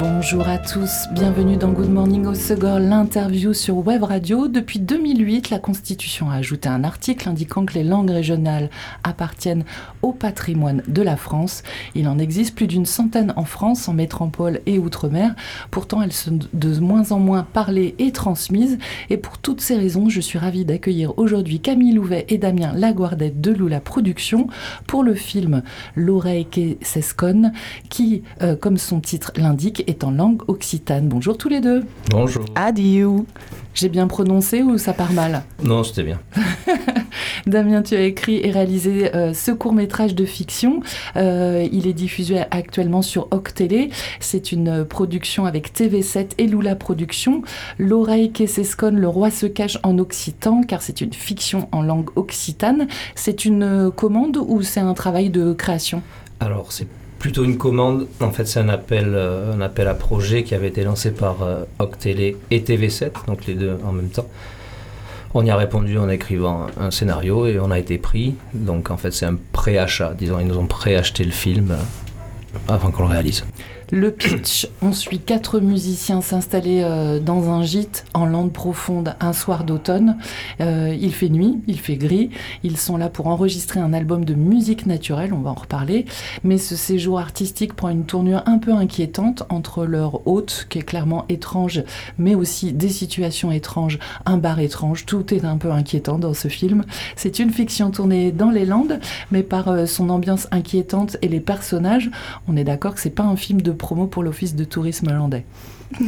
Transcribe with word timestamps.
Bonjour 0.00 0.48
à 0.48 0.56
tous, 0.56 1.08
bienvenue 1.12 1.58
dans 1.58 1.72
Good 1.72 1.90
Morning 1.90 2.24
au 2.24 2.34
Segor, 2.34 2.78
l'interview 2.78 3.52
sur 3.52 3.86
Web 3.86 4.02
Radio. 4.02 4.48
Depuis 4.48 4.78
2008, 4.78 5.50
la 5.50 5.58
Constitution 5.58 6.30
a 6.30 6.36
ajouté 6.36 6.70
un 6.70 6.84
article 6.84 7.28
indiquant 7.28 7.66
que 7.66 7.74
les 7.74 7.84
langues 7.84 8.08
régionales 8.08 8.70
appartiennent 9.04 9.64
au 10.00 10.12
patrimoine 10.12 10.82
de 10.88 11.02
la 11.02 11.18
France. 11.18 11.62
Il 11.94 12.08
en 12.08 12.18
existe 12.18 12.54
plus 12.54 12.66
d'une 12.66 12.86
centaine 12.86 13.34
en 13.36 13.44
France, 13.44 13.90
en 13.90 13.92
métropole 13.92 14.60
et 14.64 14.78
outre-mer. 14.78 15.34
Pourtant, 15.70 16.00
elles 16.00 16.14
sont 16.14 16.38
de 16.54 16.80
moins 16.80 17.12
en 17.12 17.18
moins 17.18 17.42
parlées 17.42 17.94
et 17.98 18.10
transmises. 18.10 18.78
Et 19.10 19.18
pour 19.18 19.36
toutes 19.36 19.60
ces 19.60 19.76
raisons, 19.76 20.08
je 20.08 20.22
suis 20.22 20.38
ravie 20.38 20.64
d'accueillir 20.64 21.18
aujourd'hui 21.18 21.60
Camille 21.60 21.92
Louvet 21.92 22.24
et 22.30 22.38
Damien 22.38 22.72
Laguardette 22.74 23.42
de 23.42 23.50
Lula 23.50 23.80
Productions 23.80 24.46
pour 24.86 25.04
le 25.04 25.14
film 25.14 25.62
L'oreille 25.94 26.46
qui 26.46 26.78
s'esconne, 26.80 27.52
qui, 27.90 28.22
euh, 28.40 28.56
comme 28.56 28.78
son 28.78 29.00
titre 29.00 29.32
l'indique, 29.36 29.89
est 29.90 30.04
en 30.04 30.10
langue 30.10 30.42
occitane. 30.48 31.08
Bonjour 31.08 31.36
tous 31.36 31.48
les 31.48 31.60
deux. 31.60 31.84
Bonjour. 32.10 32.44
Adieu. 32.54 33.08
J'ai 33.74 33.88
bien 33.88 34.06
prononcé 34.06 34.62
ou 34.62 34.78
ça 34.78 34.92
part 34.92 35.12
mal 35.12 35.42
Non, 35.62 35.84
c'était 35.84 36.02
bien. 36.02 36.20
Damien, 37.46 37.82
tu 37.82 37.94
as 37.94 38.02
écrit 38.02 38.40
et 38.42 38.50
réalisé 38.50 39.14
euh, 39.14 39.32
ce 39.32 39.52
court 39.52 39.72
métrage 39.72 40.14
de 40.14 40.24
fiction. 40.24 40.80
Euh, 41.16 41.66
il 41.70 41.86
est 41.86 41.92
diffusé 41.92 42.40
actuellement 42.50 43.02
sur 43.02 43.28
Octélé. 43.30 43.90
C'est 44.18 44.52
une 44.52 44.84
production 44.84 45.46
avec 45.46 45.72
TV7 45.72 46.32
et 46.38 46.46
Lula 46.46 46.74
Productions. 46.74 47.42
L'oreille 47.78 48.32
qui 48.32 48.48
s'esconne, 48.48 48.98
le 48.98 49.08
roi 49.08 49.30
se 49.30 49.46
cache 49.46 49.78
en 49.82 49.98
occitan, 49.98 50.62
car 50.62 50.82
c'est 50.82 51.00
une 51.00 51.12
fiction 51.12 51.68
en 51.72 51.82
langue 51.82 52.10
occitane. 52.16 52.88
C'est 53.14 53.44
une 53.44 53.62
euh, 53.62 53.90
commande 53.90 54.36
ou 54.36 54.62
c'est 54.62 54.80
un 54.80 54.94
travail 54.94 55.30
de 55.30 55.52
création? 55.52 56.02
Alors, 56.40 56.72
c'est 56.72 56.86
plutôt 57.20 57.44
une 57.44 57.58
commande. 57.58 58.08
En 58.20 58.32
fait, 58.32 58.46
c'est 58.46 58.58
un 58.58 58.68
appel, 58.68 59.12
euh, 59.14 59.54
un 59.54 59.60
appel 59.60 59.86
à 59.86 59.94
projet 59.94 60.42
qui 60.42 60.56
avait 60.56 60.68
été 60.68 60.82
lancé 60.82 61.12
par 61.12 61.42
euh, 61.42 61.64
Octélé 61.78 62.36
et 62.50 62.60
TV7, 62.60 63.26
donc 63.28 63.46
les 63.46 63.54
deux 63.54 63.78
en 63.84 63.92
même 63.92 64.08
temps. 64.08 64.26
On 65.34 65.44
y 65.44 65.50
a 65.50 65.56
répondu 65.56 65.96
en 65.96 66.08
écrivant 66.08 66.66
un 66.80 66.90
scénario 66.90 67.46
et 67.46 67.60
on 67.60 67.70
a 67.70 67.78
été 67.78 67.98
pris. 67.98 68.34
Donc 68.52 68.90
en 68.90 68.96
fait, 68.96 69.12
c'est 69.12 69.26
un 69.26 69.36
préachat. 69.52 70.14
Disons, 70.18 70.40
ils 70.40 70.46
nous 70.46 70.58
ont 70.58 70.66
préacheté 70.66 71.22
le 71.22 71.30
film 71.30 71.70
euh, 71.70 71.76
avant 72.66 72.90
qu'on 72.90 73.04
le 73.04 73.10
réalise. 73.10 73.44
Le 73.92 74.12
pitch, 74.12 74.68
on 74.82 74.92
suit 74.92 75.18
quatre 75.18 75.58
musiciens 75.58 76.20
s'installer 76.20 76.82
euh, 76.84 77.18
dans 77.18 77.50
un 77.50 77.64
gîte 77.64 78.04
en 78.14 78.24
lande 78.24 78.52
profonde 78.52 79.16
un 79.18 79.32
soir 79.32 79.64
d'automne. 79.64 80.16
Euh, 80.60 80.96
il 81.00 81.12
fait 81.12 81.28
nuit, 81.28 81.58
il 81.66 81.80
fait 81.80 81.96
gris. 81.96 82.30
Ils 82.62 82.76
sont 82.76 82.96
là 82.96 83.08
pour 83.08 83.26
enregistrer 83.26 83.80
un 83.80 83.92
album 83.92 84.24
de 84.24 84.34
musique 84.34 84.86
naturelle, 84.86 85.32
on 85.32 85.40
va 85.40 85.50
en 85.50 85.54
reparler. 85.54 86.04
Mais 86.44 86.56
ce 86.56 86.76
séjour 86.76 87.18
artistique 87.18 87.74
prend 87.74 87.88
une 87.88 88.04
tournure 88.04 88.44
un 88.46 88.58
peu 88.58 88.72
inquiétante 88.72 89.42
entre 89.48 89.84
leur 89.84 90.24
hôte, 90.28 90.68
qui 90.70 90.78
est 90.78 90.82
clairement 90.82 91.24
étrange, 91.28 91.82
mais 92.16 92.36
aussi 92.36 92.72
des 92.72 92.90
situations 92.90 93.50
étranges, 93.50 93.98
un 94.24 94.36
bar 94.36 94.60
étrange. 94.60 95.04
Tout 95.04 95.34
est 95.34 95.44
un 95.44 95.56
peu 95.56 95.72
inquiétant 95.72 96.20
dans 96.20 96.34
ce 96.34 96.46
film. 96.46 96.84
C'est 97.16 97.40
une 97.40 97.50
fiction 97.50 97.90
tournée 97.90 98.30
dans 98.30 98.50
les 98.50 98.66
Landes, 98.66 99.00
mais 99.32 99.42
par 99.42 99.66
euh, 99.66 99.86
son 99.86 100.10
ambiance 100.10 100.46
inquiétante 100.52 101.16
et 101.22 101.28
les 101.28 101.40
personnages, 101.40 102.08
on 102.46 102.56
est 102.56 102.62
d'accord 102.62 102.94
que 102.94 103.00
c'est 103.00 103.10
pas 103.10 103.24
un 103.24 103.34
film 103.34 103.62
de 103.62 103.72
promo 103.80 104.06
pour 104.06 104.22
l'office 104.22 104.54
de 104.54 104.64
tourisme 104.64 105.10
landais. 105.10 105.44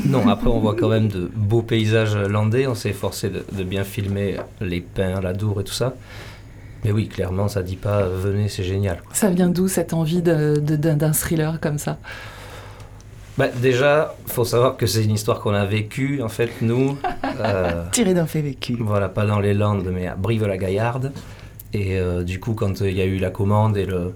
Non, 0.07 0.29
après 0.29 0.47
on 0.47 0.61
voit 0.61 0.77
quand 0.77 0.89
même 0.89 1.09
de 1.09 1.29
beaux 1.35 1.63
paysages 1.63 2.17
landais. 2.17 2.69
On 2.69 2.77
s'est 2.77 2.91
efforcé 2.91 3.31
de, 3.31 3.45
de 3.51 3.65
bien 3.65 3.83
filmer 3.83 4.37
les 4.61 4.81
pins, 4.81 5.21
la 5.21 5.33
Dour 5.33 5.61
et 5.61 5.65
tout 5.65 5.73
ça. 5.73 5.95
Mais 6.85 6.93
oui, 6.93 7.09
clairement, 7.09 7.49
ça 7.49 7.63
dit 7.63 7.77
pas 7.77 8.07
venez, 8.07 8.49
c'est 8.49 8.65
génial. 8.65 9.01
quoi. 9.03 9.15
Ça 9.15 9.31
vient 9.31 9.49
d'où 9.49 9.69
cette 9.69 9.93
envie 9.93 10.23
d'un 10.23 11.13
thriller 11.13 11.59
comme 11.61 11.79
ça? 11.79 11.99
Bah, 13.39 13.49
déjà, 13.49 14.15
faut 14.27 14.45
savoir 14.45 14.77
que 14.77 14.87
c'est 14.87 15.05
une 15.05 15.15
histoire 15.15 15.41
qu'on 15.41 15.55
a 15.55 15.65
vécue, 15.65 16.21
en 16.23 16.29
fait, 16.29 16.51
nous. 16.61 16.99
euh, 17.41 17.85
Tiré 17.93 18.13
d'un 18.15 18.27
fait 18.27 18.43
vécu. 18.43 18.77
Voilà, 18.79 19.09
pas 19.09 19.25
dans 19.25 19.41
les 19.41 19.55
Landes, 19.55 19.89
mais 19.93 20.07
à 20.07 20.17
Brive-la-Gaillarde. 20.17 21.13
Et 21.73 21.99
euh, 21.99 22.23
du 22.23 22.41
coup, 22.41 22.53
quand 22.53 22.83
euh, 22.83 22.91
il 22.91 22.97
y 22.97 23.01
a 23.01 23.07
eu 23.07 23.17
la 23.17 23.31
commande 23.31 23.79
et 23.79 23.87
le, 23.87 24.13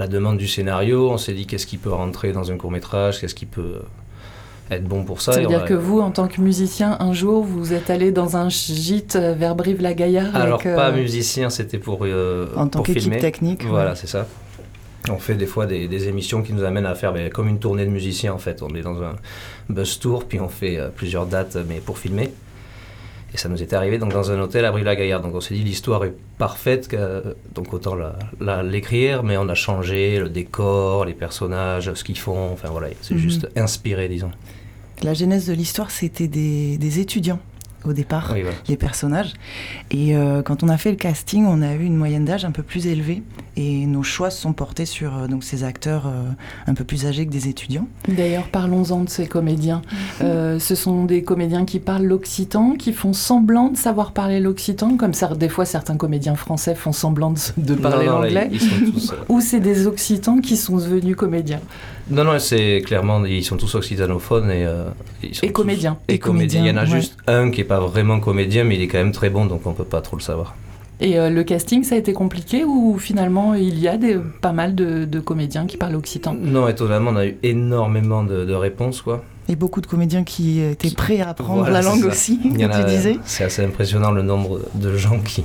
la 0.00 0.08
demande 0.08 0.38
du 0.38 0.48
scénario, 0.48 1.10
on 1.10 1.18
s'est 1.18 1.34
dit 1.34 1.46
qu'est-ce 1.46 1.66
qui 1.66 1.76
peut 1.76 1.92
rentrer 1.92 2.32
dans 2.32 2.50
un 2.50 2.56
court 2.56 2.70
métrage, 2.70 3.20
qu'est-ce 3.20 3.34
qui 3.34 3.44
peut 3.44 3.82
être 4.70 4.84
bon 4.84 5.04
pour 5.04 5.20
ça. 5.20 5.32
Ça 5.32 5.40
Et 5.40 5.42
veut 5.42 5.48
on 5.48 5.50
dire 5.50 5.62
a- 5.64 5.66
que 5.68 5.74
vous, 5.74 6.00
en 6.00 6.10
tant 6.10 6.26
que 6.26 6.40
musicien, 6.40 6.96
un 7.00 7.12
jour, 7.12 7.44
vous 7.44 7.74
êtes 7.74 7.90
allé 7.90 8.10
dans 8.10 8.36
un 8.38 8.48
gîte 8.48 9.16
euh, 9.16 9.34
vers 9.34 9.54
Brive-la-Gaillarde 9.54 10.34
Alors, 10.34 10.54
avec, 10.54 10.66
euh, 10.68 10.74
pas 10.76 10.90
musicien, 10.90 11.50
c'était 11.50 11.76
pour, 11.78 11.98
euh, 12.06 12.46
En 12.56 12.66
tant 12.68 12.82
qu'équipe 12.82 13.18
technique. 13.18 13.66
Voilà, 13.66 13.90
ouais. 13.90 13.96
c'est 13.96 14.06
ça. 14.06 14.26
On 15.10 15.18
fait 15.18 15.34
des 15.34 15.46
fois 15.46 15.66
des, 15.66 15.86
des 15.86 16.08
émissions 16.08 16.42
qui 16.42 16.52
nous 16.54 16.64
amènent 16.64 16.86
à 16.86 16.94
faire 16.94 17.12
ben, 17.12 17.28
comme 17.30 17.48
une 17.48 17.58
tournée 17.58 17.84
de 17.84 17.90
musiciens 17.90 18.32
en 18.32 18.38
fait. 18.38 18.62
On 18.62 18.68
est 18.74 18.82
dans 18.82 19.02
un 19.02 19.16
bus 19.68 19.98
tour, 19.98 20.24
puis 20.24 20.40
on 20.40 20.48
fait 20.48 20.78
euh, 20.78 20.88
plusieurs 20.94 21.26
dates, 21.26 21.56
mais 21.68 21.80
pour 21.84 21.98
filmer. 21.98 22.30
Et 23.32 23.36
ça 23.36 23.48
nous 23.48 23.62
était 23.62 23.76
arrivé 23.76 23.98
donc 23.98 24.12
dans 24.12 24.30
un 24.32 24.40
hôtel 24.40 24.64
à 24.64 24.72
Brive-la-Gaillarde. 24.72 25.22
Donc 25.22 25.34
on 25.36 25.40
s'est 25.40 25.54
dit 25.54 25.62
l'histoire 25.62 26.04
est 26.04 26.14
parfaite, 26.38 26.94
donc 27.54 27.72
autant 27.72 27.96
l'écrire, 28.62 29.22
mais 29.22 29.36
on 29.36 29.48
a 29.48 29.54
changé 29.54 30.18
le 30.18 30.28
décor, 30.28 31.04
les 31.04 31.14
personnages, 31.14 31.92
ce 31.94 32.02
qu'ils 32.04 32.18
font. 32.18 32.50
Enfin 32.52 32.68
voilà, 32.70 32.88
c'est 33.02 33.14
Mhm. 33.14 33.20
juste 33.20 33.48
inspiré, 33.56 34.08
disons. 34.08 34.32
La 35.02 35.14
genèse 35.14 35.46
de 35.46 35.52
l'histoire, 35.54 35.90
c'était 35.90 36.28
des, 36.28 36.76
des 36.76 36.98
étudiants 36.98 37.38
au 37.84 37.92
départ, 37.92 38.30
Oui, 38.34 38.42
voilà. 38.42 38.56
les 38.68 38.76
personnages. 38.76 39.32
Et 39.90 40.16
euh, 40.16 40.42
quand 40.42 40.62
on 40.62 40.68
a 40.68 40.76
fait 40.76 40.90
le 40.90 40.96
casting, 40.96 41.44
on 41.46 41.62
a 41.62 41.72
eu 41.74 41.84
une 41.84 41.96
moyenne 41.96 42.24
d'âge 42.24 42.44
un 42.44 42.50
peu 42.50 42.62
plus 42.62 42.86
élevée. 42.86 43.22
Et 43.56 43.86
nos 43.86 44.02
choix 44.02 44.30
se 44.30 44.40
sont 44.40 44.52
portés 44.52 44.86
sur 44.86 45.16
euh, 45.16 45.26
donc, 45.26 45.44
ces 45.44 45.64
acteurs 45.64 46.06
euh, 46.06 46.22
un 46.66 46.74
peu 46.74 46.84
plus 46.84 47.06
âgés 47.06 47.26
que 47.26 47.30
des 47.32 47.48
étudiants. 47.48 47.86
D'ailleurs, 48.08 48.48
parlons-en 48.48 49.00
de 49.04 49.08
ces 49.08 49.26
comédiens. 49.26 49.82
Euh, 50.22 50.58
ce 50.58 50.74
sont 50.74 51.04
des 51.04 51.22
comédiens 51.22 51.64
qui 51.64 51.78
parlent 51.80 52.04
l'occitan, 52.04 52.74
qui 52.78 52.92
font 52.92 53.12
semblant 53.12 53.68
de 53.68 53.76
savoir 53.76 54.12
parler 54.12 54.40
l'occitan, 54.40 54.96
comme 54.96 55.14
ça, 55.14 55.28
des 55.34 55.48
fois 55.48 55.64
certains 55.64 55.96
comédiens 55.96 56.36
français 56.36 56.74
font 56.74 56.92
semblant 56.92 57.30
de, 57.32 57.38
de 57.58 57.74
parler 57.74 58.06
l'anglais. 58.06 58.50
Ou 59.28 59.40
c'est 59.40 59.60
des 59.60 59.86
occitans 59.86 60.40
qui 60.40 60.56
sont 60.56 60.76
devenus 60.76 61.16
comédiens. 61.16 61.60
Non, 62.10 62.24
non, 62.24 62.38
c'est 62.40 62.82
clairement, 62.84 63.24
ils 63.24 63.44
sont 63.44 63.56
tous 63.56 63.72
occitanophones 63.76 64.50
et, 64.50 64.64
euh, 64.66 64.88
ils 65.22 65.34
sont 65.34 65.46
Et 65.46 65.52
comédiens. 65.52 65.92
tous- 66.06 66.12
Et, 66.12 66.14
Et 66.14 66.18
comédiens. 66.18 66.62
Il 66.64 66.68
y 66.68 66.70
en 66.72 66.76
a 66.76 66.80
ouais. 66.82 66.86
juste 66.90 67.16
un 67.28 67.50
qui 67.52 67.60
est 67.60 67.64
pas 67.70 67.78
vraiment 67.78 68.18
comédien, 68.18 68.64
mais 68.64 68.74
il 68.74 68.82
est 68.82 68.88
quand 68.88 68.98
même 68.98 69.12
très 69.12 69.30
bon, 69.30 69.46
donc 69.46 69.64
on 69.64 69.72
peut 69.74 69.84
pas 69.84 70.00
trop 70.00 70.16
le 70.16 70.22
savoir. 70.22 70.56
Et 71.00 71.18
euh, 71.20 71.30
le 71.30 71.44
casting, 71.44 71.84
ça 71.84 71.94
a 71.94 71.98
été 71.98 72.12
compliqué 72.12 72.64
ou 72.64 72.98
finalement 72.98 73.54
il 73.54 73.78
y 73.78 73.86
a 73.86 73.96
des, 73.96 74.18
pas 74.42 74.50
mal 74.52 74.74
de, 74.74 75.04
de 75.04 75.20
comédiens 75.20 75.66
qui 75.66 75.76
parlent 75.76 75.94
occitan? 75.94 76.34
Non, 76.38 76.66
étonnamment, 76.66 77.12
on 77.12 77.16
a 77.16 77.26
eu 77.26 77.36
énormément 77.44 78.24
de, 78.24 78.44
de 78.44 78.54
réponses, 78.54 79.02
quoi. 79.02 79.22
Et 79.48 79.54
beaucoup 79.54 79.80
de 79.80 79.86
comédiens 79.86 80.24
qui 80.24 80.60
étaient 80.60 80.90
prêts 80.90 81.20
à 81.20 81.28
apprendre 81.30 81.60
Voilà, 81.60 81.80
la 81.80 81.82
langue 81.82 82.00
ça. 82.02 82.08
aussi, 82.08 82.40
comme 82.40 82.70
a- 82.70 82.78
tu 82.80 82.84
disais. 82.90 83.16
C'est 83.24 83.44
assez 83.44 83.64
impressionnant 83.64 84.10
le 84.10 84.22
nombre 84.22 84.60
de 84.74 84.96
gens 84.96 85.20
qui, 85.20 85.44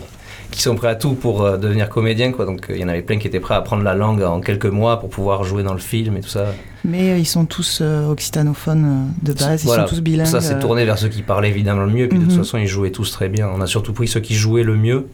qui 0.50 0.62
sont 0.64 0.74
prêts 0.76 0.90
à 0.90 0.96
tout 0.96 1.14
pour 1.14 1.44
euh, 1.44 1.58
devenir 1.58 1.90
comédien, 1.90 2.32
quoi. 2.32 2.46
Donc 2.46 2.72
euh, 2.72 2.76
il 2.76 2.82
y 2.82 2.86
en 2.86 2.88
avait 2.90 3.04
plein 3.04 3.20
qui 3.20 3.28
étaient 3.28 3.40
prêts 3.40 3.54
à 3.54 3.60
apprendre 3.60 3.84
la 3.84 3.94
langue 3.94 4.24
en 4.24 4.42
quelques 4.42 4.66
mois 4.66 5.00
pour 5.00 5.10
pouvoir 5.10 5.44
jouer 5.44 5.62
dans 5.62 5.74
le 5.74 5.80
film 5.80 6.18
et 6.18 6.22
tout 6.22 6.30
ça. 6.30 6.48
Mais 6.88 7.12
euh, 7.12 7.18
ils 7.18 7.26
sont 7.26 7.46
tous 7.46 7.80
euh, 7.82 8.08
occitanophones 8.08 8.86
euh, 8.86 9.26
de 9.26 9.34
base, 9.34 9.64
ils 9.64 9.66
Voilà. 9.66 9.88
sont 9.88 9.96
tous 9.96 10.02
bilingues. 10.02 10.28
Ça 10.28 10.42
s'est 10.42 10.60
tourné 10.60 10.86
vers 10.86 10.98
ceux 10.98 11.10
qui 11.10 11.24
parlaient 11.24 11.50
évidemment 11.50 11.84
le 11.84 11.92
mieux, 11.92 12.08
puis 12.08 12.20
de 12.20 12.24
toute 12.26 12.34
Mhm. 12.34 12.40
façon 12.40 12.58
ils 12.58 12.68
jouaient 12.68 12.92
tous 12.92 13.12
très 13.12 13.28
bien. 13.30 13.50
On 13.54 13.60
a 13.62 13.66
surtout 13.68 13.94
pris 13.94 14.08
ceux 14.08 14.20
qui 14.20 14.36
jouaient 14.36 14.64
le 14.64 14.76
mieux. 14.76 15.08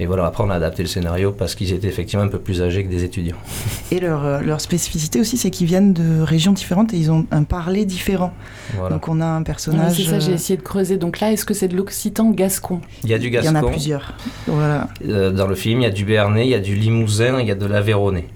Et 0.00 0.06
voilà, 0.06 0.26
après 0.26 0.42
on 0.42 0.50
a 0.50 0.54
adapté 0.56 0.82
le 0.82 0.88
scénario 0.88 1.30
parce 1.30 1.54
qu'ils 1.54 1.72
étaient 1.72 1.86
effectivement 1.86 2.24
un 2.24 2.28
peu 2.28 2.40
plus 2.40 2.60
âgés 2.62 2.82
que 2.84 2.90
des 2.90 3.04
étudiants. 3.04 3.36
Et 3.92 4.00
leur, 4.00 4.42
leur 4.42 4.60
spécificité 4.60 5.20
aussi, 5.20 5.36
c'est 5.36 5.50
qu'ils 5.50 5.68
viennent 5.68 5.92
de 5.92 6.20
régions 6.20 6.50
différentes 6.52 6.92
et 6.94 6.96
ils 6.96 7.12
ont 7.12 7.26
un 7.30 7.44
parler 7.44 7.84
différent. 7.84 8.32
Voilà. 8.76 8.94
Donc 8.96 9.06
on 9.06 9.20
a 9.20 9.26
un 9.26 9.44
personnage. 9.44 9.94
C'est 9.96 10.02
ça, 10.02 10.18
j'ai 10.18 10.32
essayé 10.32 10.56
de 10.56 10.62
creuser. 10.62 10.96
Donc 10.96 11.20
là, 11.20 11.30
est-ce 11.30 11.44
que 11.44 11.54
c'est 11.54 11.68
de 11.68 11.76
l'occitan 11.76 12.30
gascon? 12.30 12.80
Il 13.04 13.10
y 13.10 13.14
a 13.14 13.18
du 13.18 13.28
il 13.28 13.34
y 13.34 13.38
en 13.38 13.52
gascon. 13.52 13.68
a 13.68 13.70
plusieurs. 13.70 14.14
Voilà. 14.48 14.88
Dans 15.30 15.46
le 15.46 15.54
film, 15.54 15.80
il 15.80 15.84
y 15.84 15.86
a 15.86 15.90
du 15.90 16.04
béarnais, 16.04 16.44
il 16.44 16.50
y 16.50 16.54
a 16.54 16.60
du 16.60 16.74
limousin, 16.74 17.38
il 17.40 17.46
y 17.46 17.52
a 17.52 17.54
de 17.54 17.66
l'aveyronais. 17.66 18.26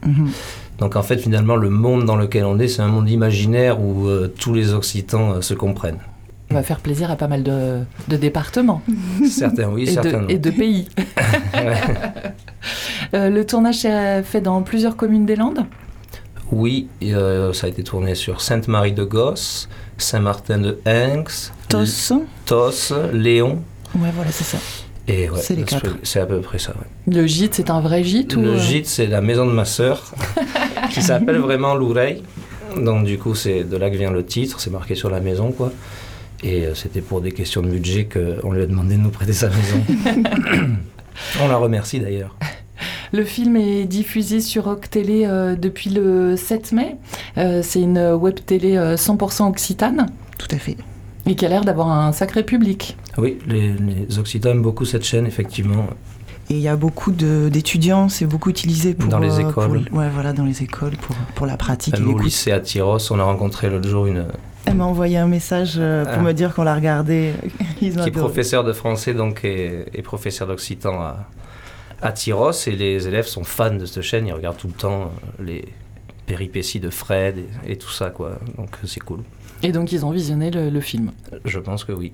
Donc 0.78 0.94
en 0.94 1.02
fait, 1.02 1.18
finalement, 1.18 1.56
le 1.56 1.70
monde 1.70 2.04
dans 2.04 2.16
lequel 2.16 2.44
on 2.44 2.58
est, 2.58 2.68
c'est 2.68 2.82
un 2.82 2.88
monde 2.88 3.10
imaginaire 3.10 3.80
où 3.80 4.06
euh, 4.06 4.32
tous 4.38 4.54
les 4.54 4.72
Occitans 4.72 5.32
euh, 5.32 5.40
se 5.40 5.54
comprennent. 5.54 5.98
On 6.50 6.54
va 6.54 6.62
faire 6.62 6.80
plaisir 6.80 7.10
à 7.10 7.16
pas 7.16 7.28
mal 7.28 7.42
de, 7.42 7.80
de 8.08 8.16
départements 8.16 8.80
certains 9.28 9.68
oui, 9.68 9.82
et, 9.82 9.86
certains 9.86 10.12
de, 10.12 10.16
non. 10.16 10.28
et 10.28 10.38
de 10.38 10.50
pays. 10.50 10.88
Euh, 13.14 13.30
le 13.30 13.46
tournage 13.46 13.76
s'est 13.76 14.22
fait 14.22 14.42
dans 14.42 14.60
plusieurs 14.60 14.94
communes 14.94 15.24
des 15.24 15.36
Landes? 15.36 15.64
Oui, 16.52 16.88
et, 17.00 17.12
ça 17.54 17.66
a 17.66 17.70
été 17.70 17.82
tourné 17.82 18.14
sur 18.14 18.42
Sainte-Marie-de-Gosse, 18.42 19.70
Saint-Martin 19.96 20.58
de 20.58 20.78
Hinx, 20.84 21.52
Tos. 21.68 22.12
Tos, 22.44 22.92
Léon. 23.14 23.62
Ouais, 23.94 24.10
voilà, 24.14 24.30
c'est 24.30 24.44
ça. 24.44 24.58
Et 25.08 25.30
ouais, 25.30 25.40
C'est 25.40 25.54
les 25.54 25.62
quatre. 25.62 25.96
C'est 26.02 26.20
à 26.20 26.26
peu 26.26 26.40
près 26.40 26.58
ça. 26.58 26.72
ouais. 26.72 27.14
Le 27.14 27.26
gîte, 27.26 27.54
c'est 27.54 27.70
un 27.70 27.80
vrai 27.80 28.04
gîte 28.04 28.36
ou 28.36 28.42
Le 28.42 28.50
euh, 28.50 28.58
gîte, 28.58 28.86
c'est 28.86 29.06
la 29.06 29.20
maison 29.22 29.46
de 29.46 29.52
ma 29.52 29.64
sœur, 29.64 30.12
qui 30.90 31.02
s'appelle 31.02 31.38
vraiment 31.38 31.74
Loureille. 31.74 32.22
Donc 32.76 33.04
du 33.04 33.18
coup, 33.18 33.34
c'est 33.34 33.64
de 33.64 33.76
là 33.76 33.90
que 33.90 33.96
vient 33.96 34.10
le 34.10 34.24
titre, 34.24 34.60
c'est 34.60 34.70
marqué 34.70 34.94
sur 34.94 35.10
la 35.10 35.20
maison, 35.20 35.50
quoi. 35.52 35.72
Et 36.42 36.66
euh, 36.66 36.74
c'était 36.74 37.00
pour 37.00 37.20
des 37.20 37.32
questions 37.32 37.62
de 37.62 37.68
budget 37.68 38.06
qu'on 38.06 38.52
lui 38.52 38.62
a 38.62 38.66
demandé 38.66 38.96
de 38.96 39.00
nous 39.00 39.10
prêter 39.10 39.32
sa 39.32 39.48
maison. 39.48 39.82
On 41.42 41.48
la 41.48 41.56
remercie 41.56 41.98
d'ailleurs. 41.98 42.36
Le 43.12 43.24
film 43.24 43.56
est 43.56 43.86
diffusé 43.86 44.40
sur 44.40 44.64
Rock 44.64 44.88
Télé 44.90 45.24
euh, 45.24 45.56
depuis 45.56 45.90
le 45.90 46.36
7 46.36 46.72
mai. 46.72 46.96
Euh, 47.38 47.62
c'est 47.64 47.80
une 47.80 47.98
web 48.12 48.36
télé 48.44 48.76
100% 48.76 49.48
occitane. 49.48 50.06
Tout 50.38 50.48
à 50.52 50.58
fait. 50.58 50.76
Et 51.28 51.34
qui 51.36 51.44
a 51.44 51.48
l'air 51.48 51.64
d'avoir 51.64 51.88
un 51.88 52.12
sacré 52.12 52.42
public. 52.42 52.96
Oui, 53.18 53.38
les, 53.46 53.72
les 53.72 54.18
Occitans 54.18 54.50
aiment 54.50 54.62
beaucoup 54.62 54.84
cette 54.84 55.04
chaîne, 55.04 55.26
effectivement. 55.26 55.86
Et 56.50 56.54
il 56.54 56.60
y 56.60 56.68
a 56.68 56.76
beaucoup 56.76 57.12
d'étudiants, 57.12 58.08
c'est 58.08 58.24
beaucoup 58.24 58.48
utilisé 58.48 58.94
pour... 58.94 59.10
Dans 59.10 59.18
les 59.18 59.38
écoles. 59.38 59.84
ouais, 59.92 60.08
voilà, 60.08 60.32
dans 60.32 60.46
les 60.46 60.62
écoles, 60.62 60.96
pour, 60.96 61.14
pour 61.34 61.44
la 61.46 61.58
pratique. 61.58 61.98
Même 61.98 62.14
au 62.14 62.18
lycée 62.18 62.52
à 62.52 62.60
Tyros, 62.60 63.12
on 63.12 63.18
a 63.18 63.24
rencontré 63.24 63.68
l'autre 63.68 63.88
jour 63.88 64.06
une... 64.06 64.24
Elle 64.64 64.74
m'a 64.74 64.84
envoyé 64.84 65.18
un 65.18 65.26
message 65.26 65.74
pour 65.74 65.82
ah. 65.82 66.22
me 66.22 66.32
dire 66.32 66.54
qu'on 66.54 66.62
l'a 66.62 66.74
regardé. 66.74 67.32
Ils 67.82 67.94
qui 67.94 68.08
est 68.08 68.12
professeur 68.12 68.64
de 68.64 68.72
français 68.72 69.14
donc 69.14 69.44
et, 69.44 69.86
et 69.94 70.02
professeur 70.02 70.46
d'occitan 70.48 71.00
à, 71.00 71.28
à 72.02 72.12
Tyros. 72.12 72.52
Et 72.66 72.72
les 72.72 73.06
élèves 73.06 73.26
sont 73.26 73.44
fans 73.44 73.74
de 73.74 73.86
cette 73.86 74.02
chaîne, 74.02 74.26
ils 74.26 74.32
regardent 74.32 74.58
tout 74.58 74.68
le 74.68 74.74
temps 74.74 75.12
les 75.42 75.66
péripéties 76.26 76.80
de 76.80 76.90
Fred 76.90 77.38
et, 77.38 77.72
et 77.72 77.76
tout 77.76 77.90
ça, 77.90 78.10
quoi. 78.10 78.38
Donc 78.56 78.70
c'est 78.84 79.00
cool. 79.00 79.20
Et 79.62 79.72
donc 79.72 79.92
ils 79.92 80.04
ont 80.06 80.10
visionné 80.10 80.50
le, 80.50 80.80
film 80.80 81.12
Je 81.44 81.58
pense 81.58 81.84
que 81.84 81.92
oui. 81.92 82.12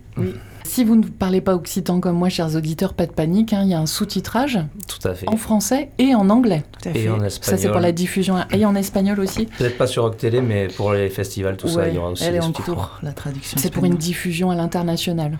Si 0.64 0.82
vous 0.84 0.96
ne 0.96 1.04
parlez 1.04 1.40
pas 1.40 1.54
occitan 1.54 2.00
comme 2.00 2.16
moi, 2.16 2.28
chers 2.28 2.56
auditeurs, 2.56 2.94
pas 2.94 3.06
de 3.06 3.12
panique, 3.12 3.52
hein, 3.52 3.62
il 3.64 3.68
y 3.70 3.74
a 3.74 3.80
un 3.80 3.86
sous-titrage 3.86 4.58
Tout 4.88 5.06
à 5.06 5.14
fait. 5.14 5.28
en 5.28 5.36
français 5.36 5.90
et 5.98 6.14
en 6.14 6.30
anglais. 6.30 6.64
Tout 6.82 6.88
à 6.88 6.92
fait. 6.92 7.02
Et 7.02 7.10
en 7.10 7.20
Ça 7.20 7.26
espagnol. 7.26 7.60
c'est 7.60 7.68
pour 7.70 7.80
la 7.80 7.92
diffusion. 7.92 8.36
Et 8.50 8.64
en 8.64 8.74
espagnol 8.74 9.20
aussi 9.20 9.46
Peut-être 9.46 9.76
pas 9.76 9.86
sur 9.86 10.04
Rock 10.04 10.16
Télé, 10.16 10.40
mais 10.40 10.68
pour 10.68 10.92
les 10.92 11.10
festivals, 11.10 11.56
tout 11.56 11.68
ça, 11.68 11.88
il 11.88 11.94
y 11.94 11.98
aura 11.98 12.10
aussi 12.10 12.24
Elle 12.24 12.32
des 12.32 12.36
est 12.38 12.40
en 12.40 12.46
sous-titres. 12.46 12.64
cours, 12.74 12.98
la 13.02 13.12
traduction. 13.12 13.58
C'est 13.60 13.70
pour 13.72 13.84
une 13.84 13.96
diffusion 13.96 14.50
à 14.50 14.54
l'international. 14.54 15.38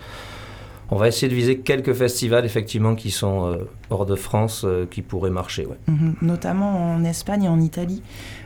On 0.91 0.97
va 0.97 1.09
essayer 1.09 1.29
de 1.29 1.35
viser 1.35 1.59
quelques 1.59 1.95
festivals, 1.95 2.45
effectivement, 2.45 2.95
qui 2.95 3.11
sont 3.11 3.47
euh, 3.47 3.57
hors 3.89 4.05
de 4.05 4.15
France, 4.17 4.65
euh, 4.65 4.87
qui 4.89 5.01
pourraient 5.01 5.31
marcher. 5.31 5.65
Ouais. 5.67 5.79
Mhm. 5.89 6.15
Notamment 6.21 6.93
en 6.95 7.03
Espagne 7.05 7.45
et 7.45 7.49
en 7.49 7.59
Italie, 7.61 8.03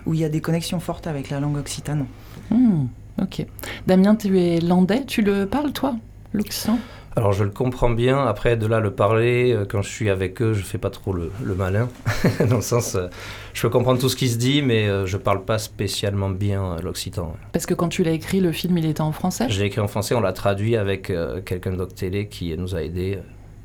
où 0.06 0.14
il 0.14 0.20
y 0.20 0.24
a 0.24 0.28
des 0.28 0.40
connexions 0.40 0.78
fortes 0.78 1.08
avec 1.08 1.30
la 1.30 1.40
langue 1.40 1.56
occitane. 1.58 2.06
Hmm, 2.50 2.86
ok. 3.22 3.46
Damien, 3.86 4.16
tu 4.16 4.38
es 4.40 4.60
landais, 4.60 5.04
tu 5.04 5.22
le 5.22 5.46
parles 5.46 5.72
toi 5.72 5.96
L'occitan 6.34 6.78
Alors 7.16 7.32
je 7.32 7.42
le 7.42 7.50
comprends 7.50 7.88
bien, 7.88 8.26
après 8.26 8.56
de 8.56 8.66
là 8.66 8.80
le 8.80 8.90
parler, 8.90 9.52
euh, 9.52 9.64
quand 9.64 9.80
je 9.80 9.88
suis 9.88 10.10
avec 10.10 10.42
eux, 10.42 10.52
je 10.52 10.62
fais 10.62 10.76
pas 10.76 10.90
trop 10.90 11.14
le, 11.14 11.32
le 11.42 11.54
malin, 11.54 11.88
dans 12.48 12.56
le 12.56 12.62
sens, 12.62 12.94
euh, 12.96 13.08
je 13.54 13.62
peux 13.62 13.70
comprendre 13.70 13.98
tout 13.98 14.10
ce 14.10 14.16
qui 14.16 14.28
se 14.28 14.36
dit, 14.36 14.60
mais 14.60 14.88
euh, 14.88 15.06
je 15.06 15.16
parle 15.16 15.44
pas 15.44 15.58
spécialement 15.58 16.28
bien 16.28 16.76
l'occitan. 16.82 17.34
Parce 17.52 17.64
que 17.64 17.74
quand 17.74 17.88
tu 17.88 18.02
l'as 18.02 18.12
écrit, 18.12 18.40
le 18.40 18.52
film 18.52 18.76
il 18.76 18.84
était 18.84 19.00
en 19.00 19.12
français? 19.12 19.46
J'ai 19.48 19.64
écrit 19.64 19.80
en 19.80 19.88
français, 19.88 20.14
on 20.14 20.20
l'a 20.20 20.34
traduit 20.34 20.76
avec 20.76 21.12
quelqu'un 21.44 21.72
de 21.72 21.84
Télé 21.86 22.28
qui 22.28 22.54
nous 22.58 22.74
a 22.74 22.82
aidés, 22.82 23.20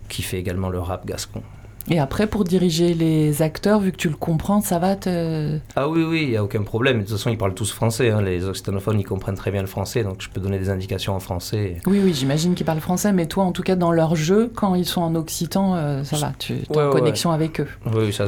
qui 0.08 0.22
fait 0.22 0.38
également 0.38 0.70
le 0.70 0.80
rap 0.80 1.06
gascon. 1.06 1.44
Et 1.90 2.00
après, 2.00 2.28
pour 2.28 2.46
diriger 2.46 2.94
les 2.94 3.42
acteurs, 3.42 3.80
vu 3.82 3.92
que 3.92 3.98
tu 3.98 4.08
le 4.10 4.16
comprends, 4.16 4.62
ça 4.62 4.80
va 4.80 4.96
te... 4.96 5.58
Ah 5.76 5.90
oui, 5.90 6.04
oui, 6.04 6.22
il 6.24 6.30
n'y 6.30 6.38
a 6.38 6.44
aucun 6.44 6.64
problème. 6.64 6.98
De 7.00 7.02
toute 7.04 7.12
façon, 7.18 7.30
ils 7.30 7.38
parlent 7.38 7.54
tous 7.54 7.74
français. 7.74 8.10
hein. 8.10 8.22
Les 8.22 8.46
occitanophones, 8.46 9.00
ils 9.00 9.04
comprennent 9.04 9.36
très 9.36 9.52
bien 9.52 9.60
le 9.62 9.68
français, 9.68 10.04
donc 10.04 10.16
je 10.22 10.30
peux 10.30 10.40
donner 10.40 10.60
des 10.60 10.70
indications 10.70 11.14
en 11.14 11.20
français. 11.20 11.78
Oui, 11.86 12.00
oui, 12.04 12.14
j'imagine 12.14 12.56
qu'ils 12.56 12.66
parlent 12.66 12.80
français, 12.80 13.12
mais 13.12 13.26
toi, 13.26 13.44
en 13.44 13.52
tout 13.52 13.64
cas, 13.64 13.76
dans 13.76 13.92
leur 13.92 14.16
jeu, 14.16 14.50
quand 14.56 14.76
ils 14.76 14.86
sont 14.86 15.02
en 15.02 15.14
occitan, 15.16 15.76
euh, 15.76 16.04
ça 16.06 16.16
va, 16.18 16.32
tu 16.40 16.54
es 16.54 16.56
Ouais, 16.70 16.84
en 16.84 16.86
ouais, 16.88 16.92
connexion 16.92 17.32
avec 17.32 17.60
eux. 17.60 17.68
Oui, 17.88 18.04
oui, 18.06 18.14
ça, 18.14 18.28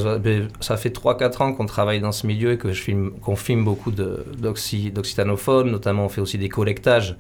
ça 0.59 0.75
fait 0.77 0.89
3-4 0.93 1.41
ans 1.43 1.53
qu'on 1.53 1.65
travaille 1.65 2.01
dans 2.01 2.11
ce 2.11 2.27
milieu 2.27 2.51
et 2.53 2.59
je 2.61 2.81
filme, 2.81 3.11
qu'on 3.21 3.37
filme 3.37 3.63
beaucoup 3.63 3.91
d'occitanophones. 3.91 5.71
Notamment, 5.71 6.05
on 6.05 6.09
fait 6.09 6.21
aussi 6.21 6.37
des 6.37 6.49
collectages 6.49 7.15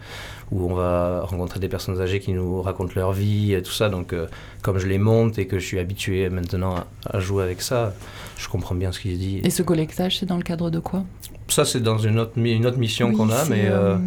où 0.51 0.69
on 0.71 0.75
va 0.75 1.21
rencontrer 1.23 1.59
des 1.59 1.67
personnes 1.69 1.99
âgées 2.01 2.19
qui 2.19 2.31
nous 2.33 2.61
racontent 2.61 2.93
leur 2.95 3.11
vie 3.13 3.53
et 3.53 3.61
tout 3.61 3.71
ça. 3.71 3.89
Donc, 3.89 4.13
euh, 4.13 4.27
comme 4.61 4.77
je 4.77 4.87
les 4.87 4.97
monte 4.99 5.39
et 5.39 5.47
que 5.47 5.57
je 5.59 5.65
suis 5.65 5.79
habitué 5.79 6.29
maintenant 6.29 6.75
à, 6.75 6.87
à 7.17 7.19
jouer 7.19 7.43
avec 7.43 7.61
ça, 7.61 7.93
je 8.37 8.47
comprends 8.47 8.75
bien 8.75 8.91
ce 8.91 8.99
qui 8.99 9.13
se 9.13 9.19
dit. 9.19 9.41
Et 9.43 9.49
ce 9.49 9.63
collectage, 9.63 10.19
c'est 10.19 10.25
dans 10.25 10.37
le 10.37 10.43
cadre 10.43 10.69
de 10.69 10.79
quoi? 10.79 11.03
Ça, 11.47 11.63
c'est 11.63 11.79
dans 11.79 11.99
une 11.99 12.17
autre, 12.19 12.33
mi- 12.37 12.53
une 12.53 12.65
autre 12.65 12.79
mission 12.79 13.09
Oui, 13.09 13.15
qu'on 13.15 13.29
a, 13.29 13.43
c'est, 13.43 13.49
mais... 13.51 13.65
euh, 13.67 13.95
euh, 13.95 13.97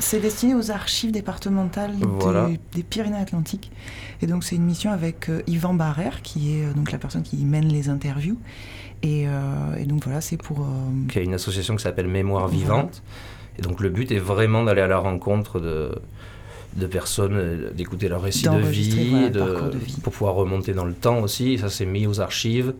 c'est 0.00 0.18
destiné 0.20 0.54
aux 0.56 0.70
archives 0.72 1.12
départementales 1.12 1.96
de- 1.98 2.58
des 2.74 2.82
Pyrénées-Atlantiques. 2.82 3.70
Et 4.20 4.26
donc 4.26 4.42
c'est 4.42 4.56
une 4.56 4.64
mission 4.64 4.90
avec 4.90 5.28
euh, 5.28 5.42
Yvan 5.46 5.74
Barrère, 5.74 6.22
qui 6.22 6.56
est 6.58 6.64
euh, 6.64 6.72
donc 6.74 6.90
la 6.90 6.98
personne 6.98 7.22
qui 7.22 7.36
mène 7.44 7.68
les 7.68 7.88
interviews. 7.88 8.36
Et, 9.04 9.28
euh, 9.28 9.76
et 9.78 9.84
donc 9.84 10.02
voilà, 10.04 10.20
c'est 10.20 10.36
pour... 10.36 10.60
euh, 10.62 11.08
qui 11.08 11.20
a 11.20 11.22
une 11.22 11.34
association 11.34 11.76
qui 11.76 11.84
s'appelle 11.84 12.08
Mémoire 12.08 12.48
Voilà. 12.48 12.88
Et 13.58 13.62
donc 13.62 13.80
le 13.80 13.88
but 13.88 14.10
est 14.12 14.18
vraiment 14.18 14.62
d'aller 14.64 14.82
à 14.82 14.86
la 14.86 14.98
rencontre 14.98 15.58
de, 15.60 15.90
de 16.76 16.86
personnes, 16.86 17.70
d'écouter 17.74 18.08
leur 18.08 18.22
récit 18.22 18.48
de 18.48 18.58
vie, 18.58 19.10
voilà, 19.10 19.26
le 19.26 19.30
de- 19.32 19.40
parcours 19.40 19.68
de 19.70 19.78
vie. 19.78 19.96
pour 20.02 20.12
pouvoir 20.12 20.34
remonter 20.34 20.72
dans 20.74 20.84
le 20.84 20.94
temps 20.94 21.20
aussi. 21.20 21.54
Et 21.54 21.58
ça, 21.58 21.68
c'est 21.68 21.86
mis 21.86 22.06
aux 22.06 22.20
archives 22.20 22.74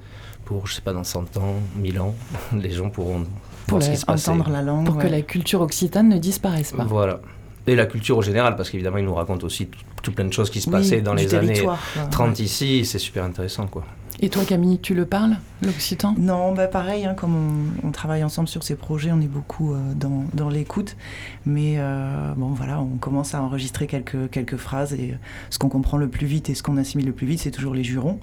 pour, 0.45 0.67
je 0.67 0.75
sais 0.75 0.81
pas, 0.83 0.93
dans 0.93 1.05
100 1.05 1.37
ans, 1.39 1.55
1000 1.77 2.01
ans, 2.01 2.15
les 2.57 2.71
gens 2.71 2.91
pourront 2.91 3.25
Pour 3.67 3.79
voir 3.79 3.83
ce 3.83 3.89
la- 3.89 3.95
qui 3.95 4.01
se 4.01 4.07
passait. 4.07 4.31
entendre 4.31 4.51
la 4.51 4.63
langue. 4.63 4.87
Pour 4.87 4.99
que 4.99 5.07
la 5.09 5.23
culture 5.23 5.61
occitane 5.61 6.09
ne 6.09 6.19
disparaisse 6.19 6.73
pas. 6.73 6.85
Voilà. 6.85 7.21
Et 7.67 7.75
la 7.77 7.85
culture 7.85 8.17
au 8.17 8.23
général, 8.23 8.57
parce 8.57 8.71
qu'évidemment, 8.71 8.97
ils 8.97 9.05
nous 9.05 9.15
racontent 9.15 9.45
aussi 9.45 9.67
tout, 9.67 9.79
tout 10.03 10.13
plein 10.13 10.25
de 10.25 10.33
choses 10.33 10.49
qui 10.49 10.61
se 10.63 10.71
Oui, 10.71 10.73
passaient 10.77 11.03
dans 11.03 11.13
les 11.13 11.35
années 11.35 11.49
territoire, 11.49 11.79
quoi. 11.93 12.05
30 12.05 12.39
ici. 12.41 12.87
C'est 12.87 12.99
super 12.99 13.25
intéressant, 13.25 13.67
quoi. 13.67 13.85
Et 14.21 14.31
toi, 14.31 14.43
Camille, 14.45 14.79
tu 14.81 14.95
le 14.95 15.07
parles, 15.07 15.37
l'occitan? 15.63 16.15
Non, 16.19 16.53
bah 16.53 16.67
pareil, 16.67 17.05
hein, 17.07 17.15
comme 17.15 17.37
on, 17.85 17.87
on 17.89 17.91
travaille 17.93 18.25
ensemble 18.25 18.49
sur 18.49 18.65
ces 18.65 18.75
projets, 18.75 19.13
on 19.13 19.21
est 19.21 19.29
beaucoup 19.29 19.75
euh, 19.75 19.79
dans, 19.95 20.25
dans 20.35 20.49
l'écoute. 20.49 20.97
Mais 21.47 21.75
euh, 21.79 22.33
bon, 22.37 22.49
voilà, 22.49 22.81
on 22.81 22.97
commence 22.97 23.35
à 23.35 23.43
enregistrer 23.43 23.87
quelques, 23.87 24.29
quelques 24.31 24.57
phrases 24.57 24.93
et 24.93 25.15
ce 25.51 25.59
qu'on 25.59 25.69
comprend 25.69 25.97
le 25.99 26.09
plus 26.09 26.27
vite 26.27 26.51
et 26.51 26.55
ce 26.55 26.65
qu'on 26.65 26.77
assimile 26.79 27.07
le 27.07 27.13
plus 27.13 27.29
vite, 27.29 27.39
c'est 27.41 27.53
toujours 27.53 27.75
les 27.75 27.85
jurons. 27.85 28.19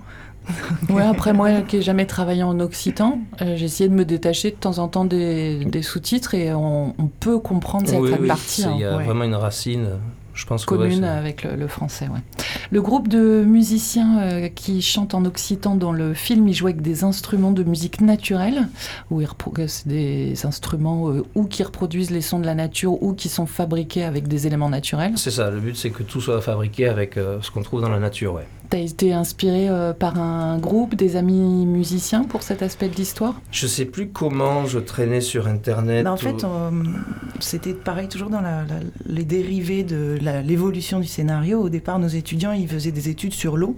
Ouais, 0.89 1.01
après 1.01 1.33
moi 1.33 1.61
qui 1.61 1.77
n'ai 1.77 1.81
jamais 1.81 2.05
travaillé 2.05 2.43
en 2.43 2.59
occitan, 2.59 3.19
euh, 3.41 3.55
j'ai 3.55 3.65
essayé 3.65 3.89
de 3.89 3.95
me 3.95 4.05
détacher 4.05 4.51
de 4.51 4.55
temps 4.55 4.77
en 4.77 4.87
temps 4.87 5.05
des, 5.05 5.65
des 5.65 5.81
sous-titres 5.81 6.35
et 6.35 6.53
on, 6.53 6.93
on 6.99 7.07
peut 7.07 7.39
comprendre 7.39 7.85
Oui, 7.87 7.91
certaines 8.09 8.21
oui, 8.21 8.27
parties 8.27 8.61
c'est- 8.61 8.65
hein, 8.67 8.73
Il 8.75 8.81
y 8.81 8.85
a 8.85 8.95
ouais. 8.97 9.05
vraiment 9.05 9.23
une 9.23 9.33
racine, 9.33 9.87
je 10.35 10.45
pense 10.45 10.65
que 10.65 10.75
ouais, 10.75 11.03
avec 11.03 11.43
le, 11.43 11.55
le 11.55 11.67
français. 11.67 12.07
Ouais. 12.07 12.19
Le 12.71 12.81
groupe 12.81 13.07
de 13.07 13.43
musiciens 13.45 14.19
euh, 14.19 14.49
qui 14.49 14.81
chantent 14.81 15.13
en 15.13 15.25
occitan 15.25 15.75
dans 15.75 15.91
le 15.91 16.13
film, 16.13 16.47
ils 16.47 16.53
jouent 16.53 16.67
avec 16.67 16.81
des 16.81 17.03
instruments 17.03 17.51
de 17.51 17.63
musique 17.63 18.01
naturelle, 18.01 18.67
où 19.09 19.21
ils 19.21 19.27
des 19.85 20.45
instruments 20.45 21.09
euh, 21.09 21.25
ou 21.35 21.45
qui 21.45 21.63
reproduisent 21.63 22.11
les 22.11 22.21
sons 22.21 22.39
de 22.39 22.45
la 22.45 22.55
nature 22.55 23.01
ou 23.01 23.13
qui 23.13 23.29
sont 23.29 23.45
fabriqués 23.45 24.03
avec 24.03 24.27
des 24.27 24.47
éléments 24.47 24.69
naturels. 24.69 25.13
C'est 25.15 25.31
ça, 25.31 25.49
le 25.49 25.59
but 25.59 25.75
c'est 25.75 25.89
que 25.89 26.03
tout 26.03 26.21
soit 26.21 26.41
fabriqué 26.41 26.87
avec 26.87 27.17
euh, 27.17 27.39
ce 27.41 27.51
qu'on 27.51 27.63
trouve 27.63 27.81
dans 27.81 27.89
la 27.89 27.99
nature, 27.99 28.33
ouais. 28.33 28.47
T'as 28.69 28.79
été 28.79 29.13
inspiré 29.13 29.69
euh, 29.69 29.93
par 29.93 30.19
un 30.19 30.57
groupe, 30.57 30.95
des 30.95 31.15
amis 31.17 31.65
musiciens 31.65 32.23
pour 32.23 32.41
cet 32.41 32.61
aspect 32.63 32.89
de 32.89 32.95
l'histoire? 32.95 33.35
Je 33.51 33.67
sais 33.67 33.85
plus 33.85 34.07
comment 34.09 34.65
je 34.65 34.79
traînais 34.79 35.21
sur 35.21 35.47
internet. 35.47 36.03
Bah, 36.03 36.11
en 36.11 36.15
ou- 36.15 36.17
fait, 36.17 36.43
euh, 36.43 36.71
c'était 37.39 37.73
pareil, 37.73 38.07
toujours 38.07 38.29
dans 38.29 38.41
la- 38.41 38.63
la- 38.63 38.79
les 39.05 39.23
dérivés 39.23 39.83
de 39.83 40.17
l'évolution 40.45 40.99
du 40.99 41.07
scénario. 41.07 41.61
Au 41.61 41.69
départ, 41.69 41.99
nos 41.99 42.07
étudiants, 42.07 42.53
ils 42.53 42.67
faisaient 42.67 42.91
des 42.91 43.09
études 43.09 43.33
sur 43.33 43.55
l'eau. 43.55 43.77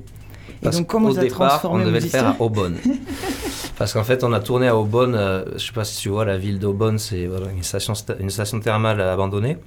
Et 0.62 0.64
Parce 0.64 0.78
donc, 0.78 0.88
comme 0.88 1.06
on 1.06 1.14
départ, 1.14 1.62
on 1.70 1.80
devait 1.80 2.00
le 2.00 2.06
faire 2.08 2.28
à 2.30 2.36
Aubonne. 2.40 2.78
Parce 3.78 3.94
qu'en 3.94 4.04
fait, 4.04 4.24
on 4.24 4.34
a 4.34 4.40
tourné 4.40 4.68
à 4.68 4.76
Aubonne. 4.76 5.14
euh, 5.16 5.44
je 5.58 5.66
sais 5.68 5.74
pas 5.74 5.84
si 5.84 5.98
tu 6.02 6.10
vois, 6.10 6.26
la 6.26 6.38
ville 6.38 6.58
d'Aubonne, 6.58 6.98
c'est 6.98 7.28
voilà, 7.28 7.52
une, 7.52 7.62
station, 7.62 7.94
sta- 7.94 8.16
une 8.20 8.30
station 8.32 8.60
thermale 8.60 9.00
abandonnée. 9.02 9.58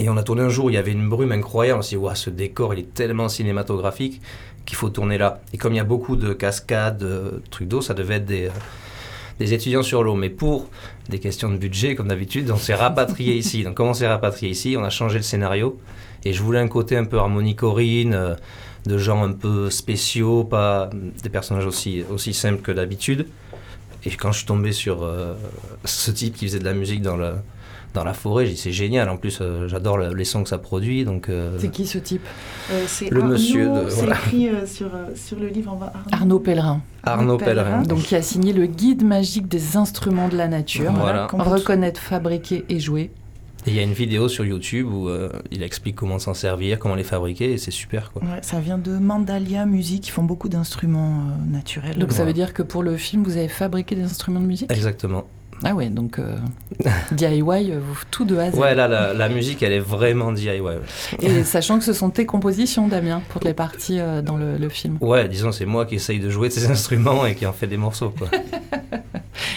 Et 0.00 0.08
on 0.08 0.16
a 0.16 0.22
tourné 0.22 0.40
un 0.40 0.48
jour 0.48 0.70
il 0.70 0.74
y 0.74 0.76
avait 0.78 0.92
une 0.92 1.10
brume 1.10 1.30
incroyable. 1.30 1.78
On 1.78 1.82
s'est 1.82 1.96
dit, 1.96 2.02
Ouah, 2.02 2.14
ce 2.14 2.30
décor, 2.30 2.72
il 2.72 2.80
est 2.80 2.94
tellement 2.94 3.28
cinématographique 3.28 4.22
qu'il 4.64 4.76
faut 4.76 4.88
tourner 4.88 5.18
là. 5.18 5.42
Et 5.52 5.58
comme 5.58 5.74
il 5.74 5.76
y 5.76 5.80
a 5.80 5.84
beaucoup 5.84 6.16
de 6.16 6.32
cascades, 6.32 6.96
de 6.96 7.42
trucs 7.50 7.68
d'eau, 7.68 7.82
ça 7.82 7.92
devait 7.92 8.14
être 8.14 8.24
des, 8.24 8.46
euh, 8.46 8.52
des 9.38 9.52
étudiants 9.52 9.82
sur 9.82 10.02
l'eau. 10.02 10.14
Mais 10.14 10.30
pour 10.30 10.70
des 11.10 11.18
questions 11.18 11.50
de 11.50 11.58
budget, 11.58 11.96
comme 11.96 12.08
d'habitude, 12.08 12.50
on 12.50 12.56
s'est 12.56 12.74
rapatrié 12.74 13.34
ici. 13.34 13.62
Donc, 13.62 13.74
comme 13.74 13.88
on 13.88 13.94
s'est 13.94 14.08
rapatrié 14.08 14.50
ici, 14.50 14.74
on 14.78 14.84
a 14.84 14.90
changé 14.90 15.18
le 15.18 15.22
scénario. 15.22 15.78
Et 16.24 16.32
je 16.32 16.42
voulais 16.42 16.60
un 16.60 16.68
côté 16.68 16.96
un 16.96 17.04
peu 17.04 17.18
harmonicorine, 17.18 18.14
euh, 18.14 18.34
de 18.86 18.96
gens 18.96 19.22
un 19.22 19.32
peu 19.32 19.68
spéciaux, 19.68 20.44
pas 20.44 20.88
des 21.22 21.28
personnages 21.28 21.66
aussi, 21.66 22.04
aussi 22.10 22.32
simples 22.32 22.62
que 22.62 22.72
d'habitude. 22.72 23.26
Et 24.06 24.10
quand 24.12 24.32
je 24.32 24.38
suis 24.38 24.46
tombé 24.46 24.72
sur 24.72 25.02
euh, 25.02 25.34
ce 25.84 26.10
type 26.10 26.36
qui 26.36 26.46
faisait 26.46 26.58
de 26.58 26.64
la 26.64 26.72
musique 26.72 27.02
dans, 27.02 27.18
le, 27.18 27.34
dans 27.94 28.04
la 28.04 28.12
forêt, 28.14 28.46
c'est 28.56 28.72
génial. 28.72 29.08
En 29.08 29.16
plus, 29.16 29.38
euh, 29.40 29.66
j'adore 29.68 29.98
le- 29.98 30.14
les 30.14 30.24
sons 30.24 30.42
que 30.42 30.48
ça 30.48 30.58
produit. 30.58 31.04
Donc, 31.04 31.28
euh, 31.28 31.56
C'est 31.58 31.70
qui 31.70 31.86
ce 31.86 31.98
type 31.98 32.22
euh, 32.70 32.84
c'est 32.86 33.10
le 33.10 33.20
Arnaud, 33.20 33.32
monsieur 33.32 33.66
de- 33.68 33.88
C'est 33.90 33.96
voilà. 34.04 34.14
écrit 34.16 34.48
euh, 34.48 34.66
sur, 34.66 34.90
sur 35.14 35.38
le 35.38 35.48
livre 35.48 35.72
en 35.72 35.76
bas. 35.76 35.92
Arnaud 36.12 36.38
Pellerin. 36.40 36.80
Arnaud 37.02 37.38
Pellerin. 37.38 37.82
Donc, 37.82 38.00
qui 38.02 38.14
a 38.16 38.22
signé 38.22 38.52
le 38.52 38.66
guide 38.66 39.04
magique 39.04 39.48
des 39.48 39.76
instruments 39.76 40.28
de 40.28 40.36
la 40.36 40.48
nature. 40.48 40.92
Voilà. 40.92 41.26
Reconnaître, 41.32 42.00
fabriquer 42.00 42.64
et 42.68 42.78
jouer. 42.78 43.10
Et 43.66 43.70
il 43.72 43.76
y 43.76 43.78
a 43.78 43.82
une 43.82 43.92
vidéo 43.92 44.28
sur 44.28 44.46
YouTube 44.46 44.86
où 44.90 45.08
euh, 45.10 45.28
il 45.50 45.62
explique 45.62 45.94
comment 45.96 46.18
s'en 46.18 46.32
servir, 46.32 46.78
comment 46.78 46.94
les 46.94 47.04
fabriquer, 47.04 47.52
et 47.52 47.58
c'est 47.58 47.70
super. 47.70 48.10
Quoi. 48.10 48.22
Ouais, 48.22 48.38
ça 48.40 48.58
vient 48.58 48.78
de 48.78 48.92
Mandalia 48.96 49.66
Music, 49.66 50.08
ils 50.08 50.10
font 50.10 50.22
beaucoup 50.22 50.48
d'instruments 50.48 51.18
euh, 51.28 51.52
naturels. 51.52 51.98
Donc, 51.98 52.12
ça 52.12 52.24
veut 52.24 52.32
dire 52.32 52.54
que 52.54 52.62
pour 52.62 52.82
le 52.82 52.96
film, 52.96 53.22
vous 53.22 53.36
avez 53.36 53.48
fabriqué 53.48 53.94
des 53.94 54.04
instruments 54.04 54.40
de 54.40 54.46
musique? 54.46 54.72
Exactement. 54.72 55.24
Ah 55.62 55.74
ouais, 55.74 55.88
donc 55.90 56.18
euh, 56.18 56.36
DIY, 57.12 57.42
euh, 57.72 57.80
tout 58.10 58.24
de 58.24 58.36
A 58.38 58.44
à 58.44 58.50
Z. 58.50 58.54
Ouais, 58.58 58.74
là, 58.74 58.88
la, 58.88 59.12
la 59.12 59.28
musique, 59.28 59.62
elle 59.62 59.72
est 59.72 59.78
vraiment 59.78 60.32
DIY. 60.32 60.60
Ouais, 60.60 60.78
Et 61.20 61.44
sachant 61.44 61.78
que 61.78 61.84
ce 61.84 61.92
sont 61.92 62.08
tes 62.10 62.24
compositions, 62.24 62.88
Damien, 62.88 63.20
pour 63.28 63.42
les 63.44 63.52
parties 63.52 64.00
euh, 64.00 64.22
dans 64.22 64.36
le, 64.36 64.56
le 64.56 64.68
film. 64.70 64.96
Ouais, 65.00 65.28
disons, 65.28 65.52
c'est 65.52 65.66
moi 65.66 65.84
qui 65.84 65.96
essaye 65.96 66.18
de 66.18 66.30
jouer 66.30 66.48
de 66.48 66.54
ces 66.54 66.66
instruments 66.70 67.26
et 67.26 67.34
qui 67.34 67.44
en 67.46 67.52
fait 67.52 67.66
des 67.66 67.76
morceaux. 67.76 68.12
Quoi. 68.16 68.28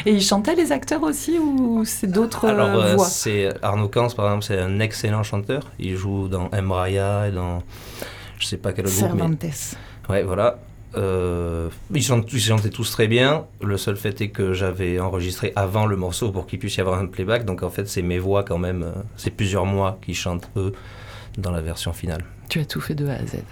Et 0.06 0.12
ils 0.12 0.22
chantaient 0.22 0.56
les 0.56 0.72
acteurs 0.74 1.04
aussi 1.04 1.40
ou 1.40 1.84
c'est 1.86 2.08
d'autres 2.08 2.46
Alors, 2.46 2.96
voix? 2.96 3.06
c'est 3.06 3.50
Arnaud 3.62 3.88
Kans, 3.88 4.10
par 4.10 4.26
exemple, 4.26 4.44
c'est 4.44 4.60
un 4.60 4.80
excellent 4.80 5.24
chanteur. 5.24 5.72
Il 5.80 5.96
joue 5.96 6.28
dans 6.28 6.50
Emraya 6.52 7.28
et 7.30 7.32
dans. 7.32 7.64
Je 8.38 8.48
sais 8.48 8.58
pas 8.58 8.74
quel 8.74 8.86
autre 8.88 8.96
groupe, 8.98 9.12
mais 9.14 9.20
Cervantes. 9.20 9.78
Ouais, 10.10 10.24
voilà. 10.24 10.60
Euh, 10.96 11.70
ils, 11.94 12.04
chantaient 12.04 12.70
tous 12.70 12.92
très 12.92 13.08
bien. 13.08 13.46
Le 13.62 13.78
seul 13.78 13.96
fait 13.96 14.22
est 14.22 14.30
que 14.30 14.54
j'avais 14.54 15.00
enregistré 15.00 15.52
avant 15.56 15.86
le 15.86 15.96
morceau 15.96 16.32
pour 16.32 16.46
qu'il 16.46 16.60
puisse 16.60 16.76
y 16.78 16.82
avoir 16.82 17.00
un 17.00 17.08
playback. 17.08 17.46
Donc 17.46 17.64
en 17.64 17.70
fait, 17.70 17.88
c'est 17.88 18.02
mes 18.02 18.20
voix 18.20 18.44
quand 18.44 18.60
même. 18.60 18.84
euh, 18.84 18.92
C'est 19.18 19.32
plusieurs 19.32 19.66
mois 19.66 19.98
qui 20.04 20.14
chantent 20.14 20.50
eux 20.56 20.74
dans 21.38 21.52
la 21.52 21.62
version 21.62 21.94
finale. 21.94 22.24
Tu 22.50 22.60
as 22.60 22.66
tout 22.66 22.82
fait 22.82 22.96
de 22.96 23.08
A 23.08 23.14
à 23.14 23.26
Z. 23.26 23.44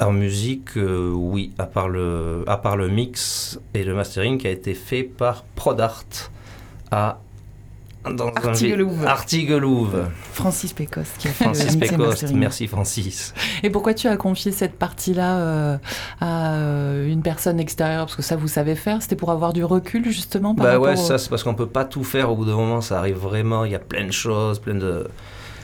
En 0.00 0.12
musique, 0.12 0.76
euh, 0.76 1.12
oui, 1.14 1.52
à 1.56 1.66
part, 1.66 1.88
le, 1.88 2.42
à 2.48 2.56
part 2.56 2.76
le 2.76 2.88
mix 2.88 3.60
et 3.74 3.84
le 3.84 3.94
mastering 3.94 4.38
qui 4.38 4.48
a 4.48 4.50
été 4.50 4.74
fait 4.74 5.04
par 5.04 5.44
Prodart 5.54 6.04
à. 6.90 7.20
Dans 8.10 8.26
un 8.28 9.06
Artiguelouve. 9.06 10.04
Francis 10.32 10.72
Pécoste 10.72 11.16
qui 11.18 11.28
a 11.28 11.30
fait 11.30 11.44
Francis 11.44 11.76
Pécoste, 11.76 12.32
merci 12.34 12.66
Francis. 12.66 13.32
Et 13.62 13.70
pourquoi 13.70 13.94
tu 13.94 14.08
as 14.08 14.16
confié 14.16 14.52
cette 14.52 14.74
partie-là 14.78 15.38
euh, 15.38 15.76
à 16.20 16.54
euh, 16.54 17.08
une 17.08 17.22
personne 17.22 17.58
extérieure? 17.58 18.04
Parce 18.06 18.16
que 18.16 18.22
ça, 18.22 18.36
vous 18.36 18.48
savez 18.48 18.74
faire. 18.74 19.00
C'était 19.00 19.16
pour 19.16 19.30
avoir 19.30 19.52
du 19.54 19.64
recul, 19.64 20.04
justement 20.10 20.54
par 20.54 20.66
Bah 20.66 20.78
ouais, 20.78 20.92
au- 20.92 20.96
ça 20.96 21.16
c'est 21.18 21.30
parce 21.30 21.42
qu'on 21.42 21.54
peut 21.54 21.66
pas 21.66 21.84
tout 21.84 22.04
faire 22.04 22.30
au 22.30 22.36
bout 22.36 22.44
d'un 22.44 22.56
moment, 22.56 22.80
ça 22.82 22.98
arrive 22.98 23.16
vraiment, 23.16 23.64
il 23.64 23.72
y 23.72 23.76
a 23.76 23.78
plein 23.80 24.06
de 24.06 24.12
choses, 24.12 24.58
plein 24.58 24.74
de... 24.74 25.06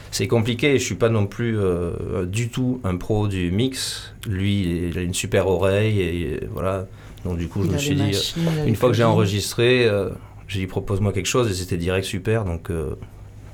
C'est 0.09 0.27
compliqué, 0.27 0.77
je 0.77 0.83
suis 0.83 0.95
pas 0.95 1.09
non 1.09 1.25
plus 1.25 1.57
euh, 1.57 2.25
du 2.25 2.49
tout 2.49 2.81
un 2.83 2.97
pro 2.97 3.27
du 3.29 3.49
mix. 3.51 4.13
Lui, 4.27 4.89
il 4.89 4.97
a 4.97 5.01
une 5.01 5.13
super 5.13 5.47
oreille 5.47 6.01
et 6.01 6.47
voilà. 6.51 6.85
Donc 7.23 7.37
du 7.37 7.47
coup, 7.47 7.63
je 7.63 7.69
me 7.69 7.77
suis 7.77 7.95
dit, 7.95 8.01
machines, 8.01 8.41
une 8.65 8.75
fois 8.75 8.89
que 8.89 8.95
j'ai 8.95 9.03
enregistré, 9.05 9.85
euh, 9.85 10.09
j'ai 10.51 10.59
dit 10.59 10.67
propose-moi 10.67 11.13
quelque 11.13 11.27
chose 11.27 11.49
et 11.49 11.53
c'était 11.53 11.77
direct 11.77 12.05
super. 12.05 12.43
Donc 12.45 12.69
euh, 12.69 12.95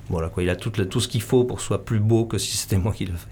voilà 0.10 0.30
quoi, 0.30 0.42
il 0.44 0.50
a 0.50 0.56
tout, 0.56 0.72
le- 0.78 0.88
tout 0.88 1.00
ce 1.00 1.08
qu'il 1.08 1.22
faut 1.22 1.44
pour 1.44 1.58
que 1.58 1.62
ce 1.62 1.68
soit 1.68 1.86
plus 1.86 2.00
beau 2.00 2.26
que 2.26 2.38
si 2.38 2.58
c'était 2.58 2.78
moi 2.78 2.92
qui 2.92 3.06
le 3.06 3.14
fais. 3.14 3.28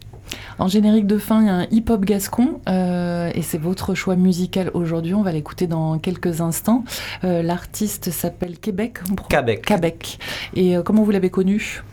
En 0.57 0.67
générique 0.67 1.05
de 1.07 1.17
fin, 1.17 1.41
il 1.41 1.47
y 1.47 1.49
a 1.49 1.55
un 1.55 1.67
hip-hop 1.71 2.03
gascon 2.05 2.59
euh, 2.67 3.31
et 3.33 3.41
c'est 3.41 3.57
votre 3.59 3.93
choix 3.95 4.15
musical 4.15 4.71
aujourd'hui. 4.73 5.13
On 5.13 5.21
va 5.23 5.31
l'écouter 5.31 5.67
dans 5.67 5.99
quelques 5.99 6.41
instants. 6.41 6.83
Euh, 7.23 7.41
L'artiste 7.43 8.09
s'appelle 8.11 8.57
Québec. 8.59 8.99
Québec. 9.29 9.65
Québec. 9.65 10.17
Et 10.55 10.75
comment 10.85 11.03
vous 11.03 11.11
l'avez 11.11 11.29
connu? 11.29 11.83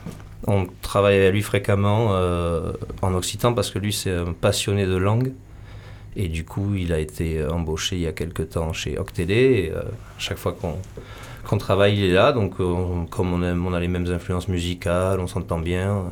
On 0.46 0.66
travaille 0.82 1.16
avec 1.16 1.32
lui 1.32 1.42
fréquemment 1.42 2.10
en 3.02 3.14
occitan 3.14 3.54
parce 3.54 3.70
que 3.70 3.78
lui 3.78 3.92
c'est 3.92 4.10
un 4.14 4.32
passionné 4.32 4.86
de 4.86 4.96
langue. 4.96 5.32
Et 6.14 6.28
du 6.28 6.44
coup, 6.44 6.74
il 6.74 6.92
a 6.92 6.98
été 6.98 7.42
embauché 7.46 7.96
il 7.96 8.02
y 8.02 8.06
a 8.06 8.12
quelques 8.12 8.50
temps 8.50 8.72
chez 8.74 8.98
Octélé. 8.98 9.34
Et, 9.34 9.72
euh, 9.72 9.82
chaque 10.18 10.36
fois 10.36 10.52
qu'on 10.52 10.76
qu'on 11.46 11.58
travaille, 11.58 11.96
il 11.98 12.04
est 12.04 12.12
là. 12.12 12.32
Donc, 12.32 12.54
euh, 12.60 12.64
on- 12.64 13.06
comme 13.06 13.32
on, 13.32 13.42
aime- 13.42 13.64
on 13.66 13.72
a 13.74 13.80
les 13.80 13.88
mêmes 13.88 14.06
influences 14.06 14.48
musicales, 14.48 15.20
on 15.20 15.26
s'entend 15.26 15.58
bien. 15.58 15.90
euh, 15.90 16.02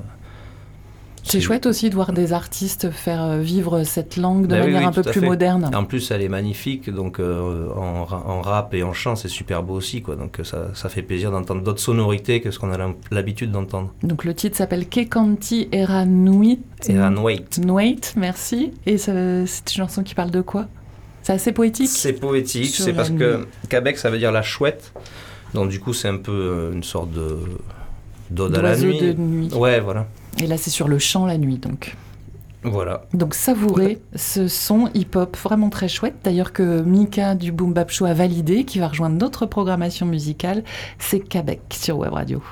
C'est 1.22 1.40
chouette 1.40 1.66
aussi 1.66 1.90
de 1.90 1.94
voir 1.94 2.12
des 2.12 2.32
artistes 2.32 2.90
faire 2.90 3.22
euh, 3.22 3.38
vivre 3.40 3.84
cette 3.84 4.16
langue 4.16 4.46
de 4.46 4.54
oui, 4.54 4.60
manière 4.62 4.80
oui, 4.80 4.86
un 4.86 4.90
peu 4.92 5.02
plus 5.02 5.20
fait. 5.20 5.26
moderne. 5.26 5.70
En 5.74 5.84
plus, 5.84 6.10
elle 6.10 6.22
est 6.22 6.28
magnifique. 6.30 6.88
Donc, 6.90 7.20
euh, 7.20 7.68
en, 7.76 8.04
ra- 8.04 8.24
en 8.26 8.40
rap 8.40 8.72
et 8.74 8.82
en 8.82 8.92
chant, 8.94 9.14
c'est 9.16 9.28
super 9.28 9.62
beau 9.62 9.74
aussi. 9.74 10.00
Quoi. 10.02 10.16
Donc, 10.16 10.40
ça, 10.42 10.68
ça 10.74 10.88
fait 10.88 11.02
plaisir 11.02 11.30
d'entendre 11.30 11.62
d'autres 11.62 11.78
sonorités 11.80 12.40
que 12.40 12.50
ce 12.50 12.58
qu'on 12.58 12.72
a 12.72 12.78
l'habitude 13.10 13.52
d'entendre. 13.52 13.92
Donc 14.02 14.24
le 14.24 14.34
titre 14.34 14.56
s'appelle 14.56 14.88
Kekanti 14.88 15.68
Era 15.72 16.06
Nuit. 16.06 16.58
Et 16.88 16.98
Ran 16.98 17.14
Wait. 17.22 17.58
Nuit, 17.64 18.00
merci. 18.16 18.72
Et 18.86 18.96
c'est 18.96 19.12
une 19.12 19.46
chanson 19.76 20.02
qui 20.02 20.14
parle 20.14 20.30
de 20.30 20.40
quoi? 20.40 20.66
C'est 21.30 21.34
assez 21.34 21.52
poétique 21.52 21.88
C'est 21.88 22.12
poétique, 22.14 22.74
c'est 22.74 22.92
parce 22.92 23.10
que 23.10 23.46
Québec 23.68 23.98
ça 23.98 24.10
veut 24.10 24.18
dire 24.18 24.32
la 24.32 24.42
chouette. 24.42 24.92
Donc 25.54 25.68
du 25.70 25.78
coup 25.78 25.92
c'est 25.92 26.08
un 26.08 26.16
peu 26.16 26.32
euh, 26.32 26.72
une 26.72 26.82
sorte 26.82 27.12
de 27.12 27.38
d'ode 28.30 28.56
à 28.58 28.62
la 28.62 28.76
nuit. 28.76 28.98
de 28.98 29.12
nuit. 29.12 29.48
Ouais, 29.54 29.78
voilà. 29.78 30.08
Et 30.42 30.48
là 30.48 30.56
c'est 30.56 30.70
sur 30.70 30.88
le 30.88 30.98
chant 30.98 31.26
la 31.26 31.38
nuit 31.38 31.58
donc. 31.58 31.94
Voilà. 32.64 33.04
Donc 33.14 33.34
savourez 33.34 34.00
ce 34.16 34.48
son 34.48 34.90
hip-hop 34.92 35.36
vraiment 35.36 35.70
très 35.70 35.86
chouette. 35.86 36.16
D'ailleurs 36.24 36.52
que 36.52 36.80
Mika 36.82 37.36
du 37.36 37.52
Boom 37.52 37.74
Bap 37.74 37.92
Show 37.92 38.06
a 38.06 38.12
validé, 38.12 38.64
qui 38.64 38.80
va 38.80 38.88
rejoindre 38.88 39.16
notre 39.16 39.46
programmation 39.46 40.06
musicale, 40.06 40.64
c'est 40.98 41.20
Québec 41.20 41.60
sur 41.70 41.98
Web 41.98 42.12
Radio. 42.12 42.42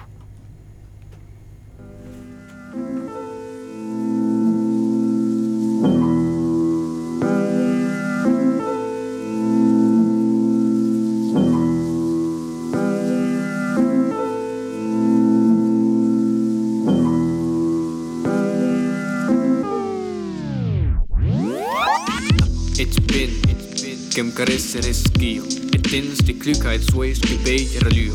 Chem 24.18 24.32
care 24.32 24.56
seresc 24.56 25.08
eu 25.20 25.46
Etens 25.70 26.18
de 26.24 26.36
Klugheit, 26.36 26.82
Sways, 26.82 27.18
Gebet, 27.18 27.82
Reliu 27.82 28.12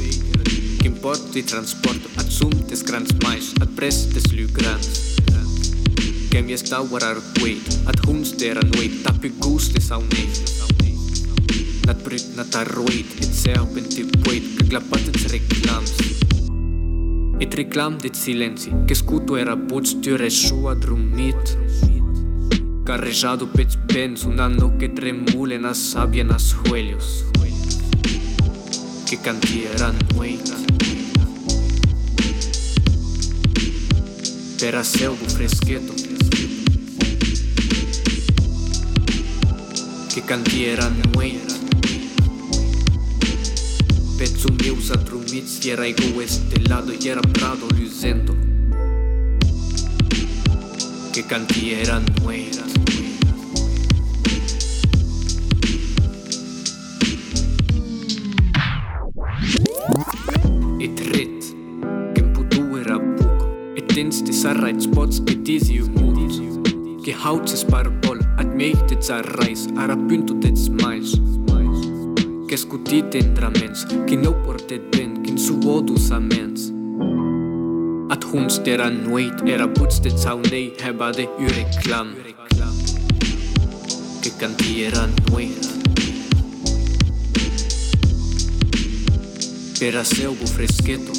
Chem 0.81 0.91
port 0.91 1.31
de 1.31 1.41
transport, 1.41 2.01
ad 2.15 2.29
sum 2.29 2.49
des 2.67 2.83
grans 2.83 3.07
mais 3.21 3.51
Ad 3.61 3.69
pres 3.75 4.07
des 4.13 4.31
lu 4.31 4.45
grans 4.51 4.87
Chem 6.29 6.47
est 6.47 6.71
auer 6.71 7.03
ar 7.03 7.21
quet 7.39 7.63
Ad 7.85 7.99
huns 8.05 8.35
der 8.35 8.57
an 8.57 8.69
wait, 8.77 8.91
tapi 9.03 9.31
gus 9.39 9.71
des 9.71 9.91
au 9.91 10.03
neit 10.11 10.35
Nat 11.85 12.03
brut, 12.03 12.25
nat 12.35 12.55
arruit, 12.55 13.07
et 13.21 13.31
seu 13.33 13.63
penti 13.73 14.03
puet 14.03 14.43
Că 14.57 14.63
glapat 14.67 15.07
et 15.07 15.31
reclams 15.31 15.93
Et 17.39 17.53
reclam 17.53 17.97
de 18.01 18.09
silenzi, 18.11 18.69
că 18.87 18.93
scutu 18.93 19.35
era 19.35 19.55
buț, 19.55 19.89
tu 19.89 20.15
resua 20.15 20.73
drumit 20.73 21.43
Drumit 21.43 22.02
Carrejado 22.85 23.47
pets 23.47 23.77
pens, 23.87 24.25
un 24.25 24.35
que 24.77 24.89
tremule 24.89 25.57
na 25.57 25.73
sabia 25.73 26.25
nas 26.25 26.51
joelhos. 26.51 27.23
Que 29.07 29.15
cantieran 29.15 29.95
noite. 30.13 30.51
Terra 34.57 34.83
selvo 34.83 35.25
fresqueto. 35.29 35.93
Que 40.13 40.21
cantieran 40.21 41.01
noite. 41.15 41.53
Pets 44.17 44.43
humils 44.43 44.89
a 44.89 44.97
trumiți, 44.97 45.69
era 45.69 45.87
ego 45.87 46.21
estelado, 46.21 46.91
era 47.01 47.21
prado 47.21 47.65
luzento. 47.79 48.52
que 51.13 51.21
cantiera 51.21 51.99
no 51.99 52.31
era. 52.31 52.63
Et 60.81 61.03
ret, 61.13 61.53
gen 62.15 62.33
putu 62.33 62.63
era 62.79 62.97
buc, 62.97 63.45
et 63.77 63.85
dens 63.93 64.23
de 64.23 64.33
sarra 64.33 64.71
et 64.71 64.81
spots 64.81 65.21
et 65.27 65.53
isiu 65.53 65.85
mut. 65.93 66.33
Ge 67.05 67.13
hautses 67.13 67.61
parbol, 67.69 68.17
ad 68.41 68.57
mehtet 68.57 69.05
sarrais, 69.05 69.69
ara 69.77 69.93
püntud 70.09 70.41
et 70.49 70.57
smais. 70.57 71.13
Kes 72.49 72.65
cutit 72.65 73.13
entramens, 73.21 73.85
kin 74.09 74.25
oportet 74.25 74.89
ben, 74.97 75.19
kin 75.21 75.37
suodus 75.37 76.09
amens. 76.09 76.72
komst 78.33 78.67
era 78.67 78.89
nooit 78.89 79.41
Era 79.45 79.67
boetst 79.67 80.19
zou 80.19 80.39
nee 80.49 80.71
de 81.15 81.27
ureklam 81.39 82.07
Ik 84.21 84.31
kan 84.37 84.53
die 84.55 84.85
era 84.85 85.09
nooit 85.29 85.69
Era 89.79 90.03
selvo 90.03 90.45
fresqueto 90.45 91.11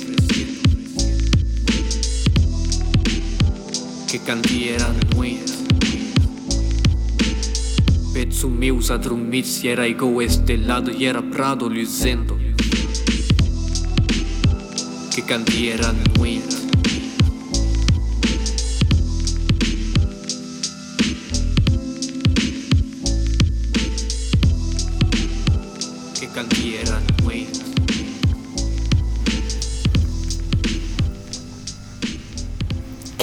Que 4.06 4.20
canti 4.24 4.68
era 4.68 4.94
nooit 5.14 5.52
Pețul 8.12 8.50
meu 8.50 8.80
s-a 8.80 8.96
drumit 8.96 9.46
și 9.46 9.68
era 9.68 9.86
ego 9.86 10.22
estelat 10.22 10.88
Era 10.98 11.22
prado 11.30 11.66
luzento 11.66 12.36
Que 15.10 15.22
canti 15.22 15.68
era 15.68 15.94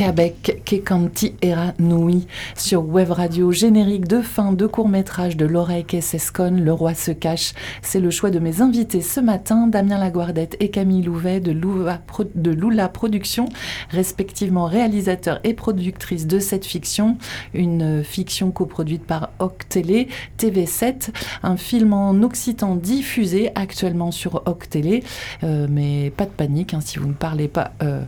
Québec, 0.02 0.64
Kekanti 0.66 1.36
Era 1.44 1.76
Nui, 1.78 2.26
sur 2.58 2.84
Web 2.90 3.12
Radio, 3.12 3.52
générique 3.52 4.08
de 4.08 4.24
fin 4.24 4.52
de 4.52 4.66
court-métrage 4.66 5.38
de 5.38 5.46
Laura 5.46 5.84
Kessescon, 5.84 6.60
Le 6.60 6.74
Roi 6.74 6.96
se 6.96 7.12
cache. 7.12 7.54
C'est 7.84 8.00
le 8.00 8.10
choix 8.10 8.32
de 8.32 8.40
mes 8.40 8.62
invités 8.62 9.02
ce 9.02 9.20
matin, 9.20 9.68
Damien 9.68 10.00
Laguardette 10.00 10.58
et 10.60 10.70
Camille 10.70 11.04
Louvet 11.04 11.40
de 11.40 11.52
Lula, 11.52 12.90
Productions, 12.90 13.48
respectivement 13.92 14.66
réalisateurs 14.66 15.40
et 15.44 15.54
productrices 15.54 16.26
de 16.26 16.40
cette 16.40 16.66
fiction, 16.66 17.20
une 17.54 18.04
fiction 18.04 18.50
coproduite 18.50 19.06
par 19.06 19.30
Oc 19.38 19.70
Télé, 19.70 20.08
TV7, 20.40 21.12
un 21.44 21.58
film 21.58 21.94
en 21.94 22.24
occitan 22.24 22.74
diffusé 22.76 23.52
actuellement 23.54 24.10
sur 24.10 24.42
Oc 24.48 24.68
Télé, 24.68 25.04
euh, 25.44 25.68
mais 25.70 26.10
pas 26.10 26.26
de 26.26 26.32
panique 26.32 26.74
hein, 26.74 26.80
si 26.84 26.98
vous 26.98 27.08
ne 27.08 27.14
parlez 27.14 27.48
pas 27.48 27.74
euh, 27.84 28.02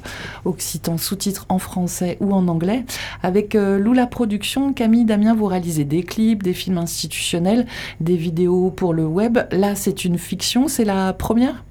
occitan 0.44 0.98
sous-titres 0.98 1.46
en 1.50 1.60
français 1.60 1.83
ou 2.20 2.34
en 2.34 2.48
anglais. 2.48 2.86
Avec 3.22 3.56
euh, 3.56 3.78
Lula 3.80 4.08
Productions, 4.08 4.74
Camille, 4.74 5.06
Damien, 5.06 5.34
vous 5.34 5.46
réalisez 5.46 5.86
des 5.86 6.04
clips, 6.04 6.44
des 6.44 6.54
films 6.54 6.78
institutionnels, 6.78 7.66
des 8.00 8.16
vidéos 8.16 8.70
pour 8.70 8.94
le 8.94 9.06
web. 9.06 9.40
Là, 9.52 9.76
c'est 9.76 10.06
une 10.06 10.18
fiction, 10.18 10.68
c'est 10.68 10.86
la 10.86 11.14
première? 11.14 11.64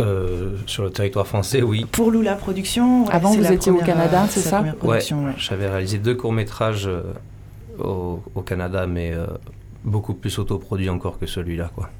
Euh, 0.00 0.56
sur 0.66 0.82
le 0.82 0.90
territoire 0.90 1.26
français, 1.26 1.62
oui. 1.62 1.86
Pour 1.90 2.10
Lula 2.10 2.34
Productions, 2.34 3.08
Avant, 3.10 3.30
vous 3.30 3.52
étiez 3.52 3.70
au 3.70 3.76
Canada, 3.78 4.26
c'est 4.28 4.40
ça? 4.40 4.64
ouais, 4.82 4.98
J'avais 5.38 5.68
réalisé 5.68 5.98
deux 5.98 6.16
courts-métrages 6.16 6.88
euh, 6.88 7.02
au, 7.78 8.20
au, 8.34 8.40
Canada, 8.40 8.88
mais 8.88 9.12
euh, 9.12 9.26
beaucoup 9.84 10.14
plus 10.14 10.40
autoproduits 10.40 10.90
encore 10.90 11.20
que 11.20 11.26
celui-là, 11.26 11.70
quoi. 11.76 11.90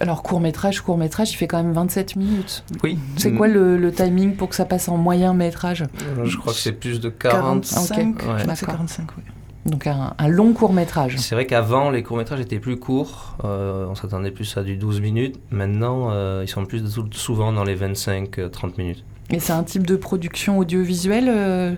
Alors, 0.00 0.22
court-métrage, 0.22 0.80
court-métrage, 0.80 1.32
il 1.32 1.36
fait 1.36 1.46
quand 1.46 1.62
même 1.62 1.72
27 1.72 2.16
minutes. 2.16 2.64
Oui. 2.82 2.98
C'est 3.16 3.32
quoi 3.32 3.48
le, 3.48 3.76
le, 3.76 3.92
timing 3.92 4.36
pour 4.36 4.48
que 4.48 4.54
ça 4.54 4.64
passe 4.64 4.88
en 4.88 4.96
moyen-métrage 4.96 5.84
Je 6.24 6.36
crois 6.36 6.52
que 6.52 6.58
c'est 6.58 6.72
plus 6.72 7.00
de 7.00 7.08
40. 7.08 7.66
45, 7.66 8.16
okay. 8.16 8.26
ouais. 8.26 8.56
45 8.66 9.08
oui. 9.16 9.24
Donc 9.66 9.86
un, 9.86 10.14
un 10.16 10.28
long 10.28 10.54
court 10.54 10.72
métrage. 10.72 11.18
C'est 11.18 11.34
vrai 11.34 11.46
qu'avant, 11.46 11.90
les 11.90 12.02
courts 12.02 12.16
métrages 12.16 12.40
étaient 12.40 12.58
plus 12.58 12.78
courts. 12.78 13.36
Euh, 13.44 13.86
on 13.88 13.94
s'attendait 13.94 14.30
plus 14.30 14.56
à 14.56 14.62
du 14.62 14.76
12 14.76 15.00
minutes. 15.00 15.38
Maintenant, 15.50 16.08
euh, 16.10 16.42
ils 16.44 16.48
sont 16.48 16.64
plus 16.64 16.82
souvent 17.12 17.52
dans 17.52 17.64
les 17.64 17.76
25-30 17.76 18.78
minutes. 18.78 19.04
Et 19.32 19.38
c'est 19.38 19.52
un 19.52 19.62
type 19.62 19.86
de 19.86 19.94
production 19.96 20.58
audiovisuelle, 20.58 21.28
euh, 21.28 21.74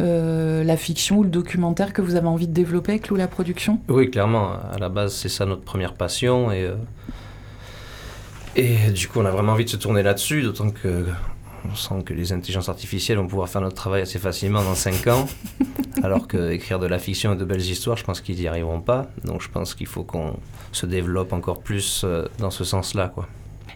euh, 0.00 0.64
la 0.64 0.76
fiction 0.76 1.18
ou 1.18 1.22
le 1.22 1.28
documentaire 1.28 1.92
que 1.92 2.02
vous 2.02 2.16
avez 2.16 2.26
envie 2.26 2.48
de 2.48 2.52
développer 2.52 2.92
avec 2.92 3.08
Lou 3.08 3.16
la 3.16 3.28
production? 3.28 3.78
Oui, 3.88 4.10
clairement. 4.10 4.54
À 4.72 4.78
la 4.78 4.88
base, 4.88 5.14
c'est 5.14 5.28
ça 5.28 5.46
notre 5.46 5.62
première 5.62 5.94
passion. 5.94 6.50
Et, 6.50 6.64
euh, 6.64 6.74
et 8.56 8.90
du 8.90 9.08
coup, 9.08 9.20
on 9.20 9.24
a 9.24 9.30
vraiment 9.30 9.52
envie 9.52 9.64
de 9.64 9.70
se 9.70 9.76
tourner 9.76 10.02
là-dessus, 10.02 10.42
d'autant 10.42 10.70
que 10.70 11.06
on 11.70 11.74
sent 11.74 12.02
que 12.04 12.14
les 12.14 12.32
intelligences 12.32 12.68
artificielles 12.68 13.18
vont 13.18 13.26
pouvoir 13.26 13.48
faire 13.48 13.60
notre 13.60 13.74
travail 13.74 14.02
assez 14.02 14.18
facilement 14.18 14.62
dans 14.62 14.74
5 14.74 15.06
ans, 15.08 15.26
alors 16.02 16.28
qu'écrire 16.28 16.78
de 16.78 16.86
la 16.86 16.98
fiction 16.98 17.32
et 17.32 17.36
de 17.36 17.44
belles 17.44 17.60
histoires, 17.60 17.96
je 17.96 18.04
pense 18.04 18.20
qu'ils 18.20 18.36
n'y 18.36 18.46
arriveront 18.46 18.80
pas. 18.80 19.06
Donc 19.24 19.42
je 19.42 19.48
pense 19.48 19.74
qu'il 19.74 19.86
faut 19.86 20.04
qu'on 20.04 20.36
se 20.72 20.86
développe 20.86 21.32
encore 21.32 21.60
plus 21.60 22.02
euh, 22.04 22.26
dans 22.38 22.50
ce 22.50 22.64
sens-là. 22.64 23.08
quoi. 23.08 23.26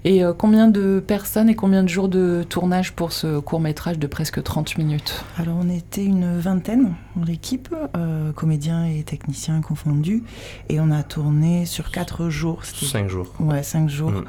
Et 0.04 0.24
euh, 0.24 0.32
combien 0.32 0.68
de 0.68 1.02
personnes 1.06 1.50
et 1.50 1.54
combien 1.54 1.82
de 1.82 1.88
jours 1.88 2.08
de 2.08 2.42
tournage 2.48 2.92
pour 2.92 3.12
ce 3.12 3.38
court 3.38 3.60
métrage 3.60 3.98
de 3.98 4.06
presque 4.06 4.42
30 4.42 4.78
minutes? 4.78 5.24
Alors 5.36 5.56
on 5.60 5.68
était 5.68 6.04
une 6.04 6.38
vingtaine 6.38 6.94
dans 7.16 7.24
l'équipe, 7.24 7.74
euh, 7.96 8.32
comédiens 8.32 8.86
et 8.86 9.02
techniciens 9.02 9.60
confondus, 9.60 10.22
et 10.70 10.80
on 10.80 10.90
a 10.90 11.02
tourné 11.02 11.66
sur 11.66 11.90
4 11.90 12.30
jours. 12.30 12.64
5 12.64 13.08
jours. 13.08 13.34
Ouais, 13.40 13.62
5 13.62 13.90
jours. 13.90 14.12
Mmh. 14.12 14.24